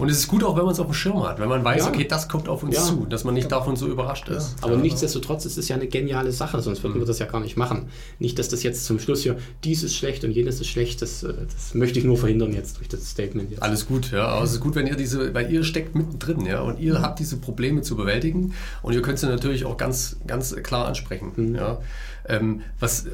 [0.00, 1.82] Und es ist gut auch, wenn man es auf dem Schirm hat, wenn man weiß,
[1.82, 1.88] Ja.
[1.88, 2.82] okay, das kommt auf uns Ja.
[2.82, 4.54] zu, dass man nicht davon so überrascht ist.
[4.62, 7.56] Aber nichtsdestotrotz ist es ja eine geniale Sache, sonst würden wir das ja gar nicht
[7.56, 7.88] machen.
[8.18, 11.22] Nicht, dass das jetzt zum Schluss hier, dies ist schlecht und jenes ist schlecht, das,
[11.22, 13.62] äh, das möchte ich nur verhindern jetzt durch das Statement jetzt.
[13.62, 14.26] Alles gut, ja.
[14.26, 17.18] Aber es ist gut, wenn ihr diese, weil ihr steckt mittendrin, ja, und ihr habt
[17.18, 21.78] diese Probleme zu bewältigen und ihr könnt sie natürlich auch ganz, ganz klar ansprechen, ja.
[22.28, 23.10] Ähm, was, äh,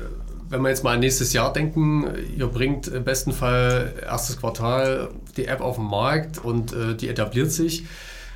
[0.49, 2.07] wenn wir jetzt mal an nächstes Jahr denken,
[2.37, 7.09] ihr bringt im besten Fall erstes Quartal die App auf den Markt und äh, die
[7.09, 7.85] etabliert sich.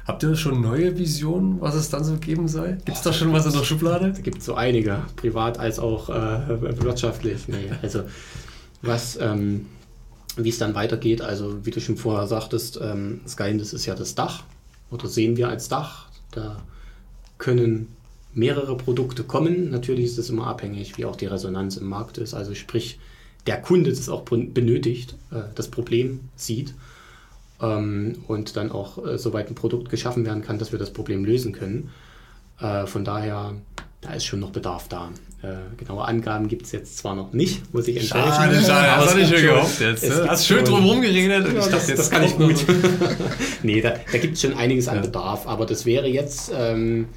[0.06, 2.76] Habt ihr schon neue Visionen, was es dann so geben soll?
[2.84, 4.12] Gibt es da schon was in der Schublade?
[4.12, 7.48] Da gibt es so einige, privat als auch äh, wirtschaftlich.
[7.48, 8.02] Nee, also
[8.82, 9.66] was, ähm,
[10.36, 14.14] wie es dann weitergeht, also wie du schon vorher sagtest, ähm, Geheimnis ist ja das
[14.14, 14.42] Dach
[14.90, 16.08] oder sehen wir als Dach.
[16.32, 16.62] Da
[17.38, 17.96] können
[18.34, 19.70] mehrere Produkte kommen.
[19.70, 22.34] Natürlich ist es immer abhängig, wie auch die Resonanz im Markt ist.
[22.34, 22.98] Also sprich,
[23.46, 26.74] der Kunde das auch benötigt, äh, das Problem sieht
[27.60, 31.24] ähm, und dann auch äh, soweit ein Produkt geschaffen werden kann, dass wir das Problem
[31.24, 31.90] lösen können.
[32.60, 33.54] Äh, von daher,
[34.00, 35.10] da ist schon noch Bedarf da.
[35.76, 38.32] Genaue Angaben gibt es jetzt zwar noch nicht, muss ich enttäuschen.
[38.32, 40.08] Schade, schade, das hatte ich schon gehofft jetzt.
[40.08, 40.24] ne?
[40.26, 42.64] Hast schön drum herum geredet und Ja, ich das, dachte, jetzt das kann ich gut.
[43.62, 47.08] nee, da, da gibt es schon einiges an Bedarf, aber das wäre jetzt ähm,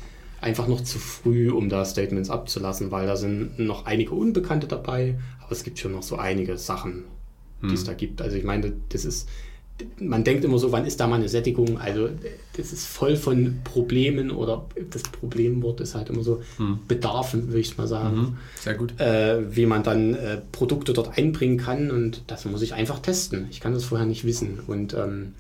[0.42, 5.18] einfach noch zu früh, um da Statements abzulassen, weil da sind noch einige Unbekannte dabei,
[5.42, 7.04] aber es gibt schon noch so einige Sachen,
[7.64, 8.22] die es da gibt.
[8.22, 9.28] Also ich meine, das ist,
[10.00, 11.80] man denkt immer so, wann ist da mal eine Sättigung?
[11.80, 12.10] Also
[12.56, 16.42] das ist voll von Problemen oder das Problemwort ist halt immer so
[16.88, 19.00] Bedarfen, würde ich mal sagen Mhm, Sehr gut.
[19.00, 23.48] äh, wie man dann äh, Produkte dort einbringen kann und das muss ich einfach testen.
[23.50, 25.34] Ich kann das vorher nicht wissen und ähm,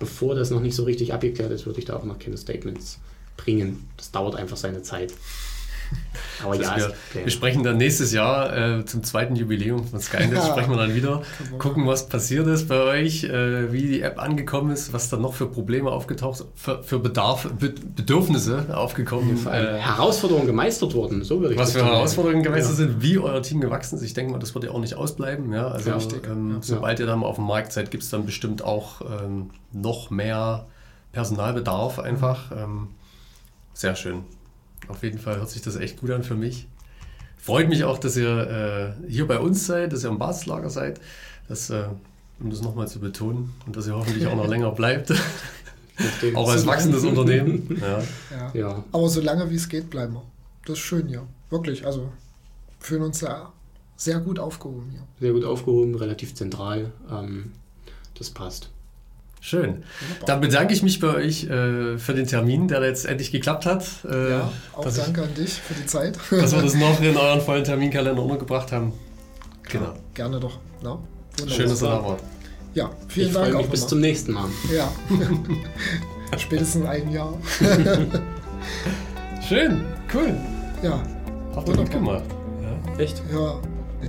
[0.00, 2.98] bevor das noch nicht so richtig abgeklärt ist, würde ich da auch noch keine Statements
[3.44, 3.88] bringen.
[3.96, 5.12] Das dauert einfach seine Zeit.
[6.44, 7.24] Aber Das ja, wir, Pläne.
[7.26, 10.46] wir sprechen dann nächstes Jahr äh, zum zweiten Jubiläum von Skynet, Ja.
[10.52, 11.22] sprechen wir dann wieder,
[11.58, 15.34] gucken, was passiert ist bei euch, äh, wie die App angekommen ist, was dann noch
[15.34, 21.24] für Probleme aufgetaucht, für, für Bedarf, Be Bedürfnisse aufgekommen, Vor allem äh, Herausforderungen gemeistert wurden.
[21.24, 22.86] So würde ich was für Herausforderungen gemeistert Ja.
[22.86, 24.02] sind, wie euer Team gewachsen ist.
[24.02, 25.52] Ich denke mal, das wird ja auch nicht ausbleiben.
[25.52, 25.68] Ja?
[25.68, 25.90] Also,
[26.24, 29.50] ähm, sobald ihr dann mal auf dem Markt seid, gibt es dann bestimmt auch ähm,
[29.72, 30.66] noch mehr
[31.10, 32.52] Personalbedarf einfach.
[32.52, 32.88] Ähm,
[33.80, 34.24] sehr schön.
[34.88, 36.68] Auf jeden Fall hört sich das echt gut an für mich.
[37.38, 41.00] Freut mich auch, dass ihr äh, hier bei uns seid, dass ihr am Basislager seid.
[41.48, 41.84] Das, äh,
[42.38, 45.12] um das nochmal zu betonen und dass ihr hoffentlich auch noch länger bleibt.
[46.34, 47.80] Auch als wachsendes Unternehmen.
[47.80, 48.02] Ja.
[48.30, 48.50] Ja.
[48.54, 50.22] Ja, Aber solange wie es geht, bleiben wir.
[50.66, 51.26] Das ist schön hier.
[51.48, 51.86] Wirklich.
[51.86, 52.12] Also
[52.78, 53.52] fühlen uns da
[53.96, 55.02] sehr gut aufgehoben hier.
[55.20, 56.92] sehr gut aufgehoben, relativ zentral.
[57.10, 57.52] Ähm,
[58.18, 58.70] das passt.
[59.42, 59.84] Schön.
[60.26, 63.84] Dann bedanke ich mich bei euch äh, für den Termin, der jetzt endlich geklappt hat.
[64.08, 66.18] Äh, Ja, auch dass, ich, danke an dich für die Zeit.
[66.30, 68.92] dass wir das noch in euren vollen Terminkalender untergebracht haben.
[69.70, 69.94] Genau.
[70.14, 70.58] Gerne doch.
[70.82, 70.98] Na,
[71.38, 71.56] wunderbar.
[71.56, 72.22] Schön, dass ihr da wart.
[72.74, 73.88] Ja, vielen ich Dank freue auch mich bis nochmal.
[73.88, 74.48] zum nächsten Mal.
[74.74, 74.92] Ja.
[76.38, 77.34] Spätestens ein Jahr.
[79.48, 79.84] Schön,
[80.14, 80.34] cool.
[80.82, 81.02] Ja,
[81.56, 82.24] Habt ihr gut gemacht.
[82.62, 82.98] Ja.
[83.02, 83.22] Echt?
[83.32, 83.58] ja.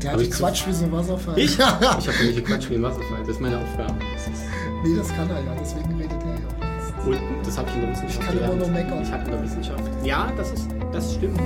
[0.02, 1.38] Der hat Quatsch wie so ein Wasserfall.
[1.38, 1.58] Ich?
[1.58, 3.20] Ich habe nicht gequatscht wie ein Wasserfall.
[3.22, 3.94] Das ist meine Aufgabe.
[4.14, 4.44] Das ist
[4.84, 7.06] Nee, das kann er ja, deswegen redet er ja auch.
[7.06, 8.20] Und das habe ich in der Wissenschaft.
[8.20, 8.54] Ich kann gelernt.
[8.54, 9.02] immer nur meckern.
[9.04, 9.84] Ich habe in der Wissenschaft.
[10.04, 11.40] Ja, das ist, das stimmt.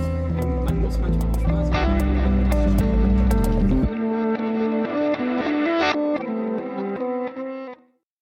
[0.65, 1.84] Man muss manchmal auch aufpassen.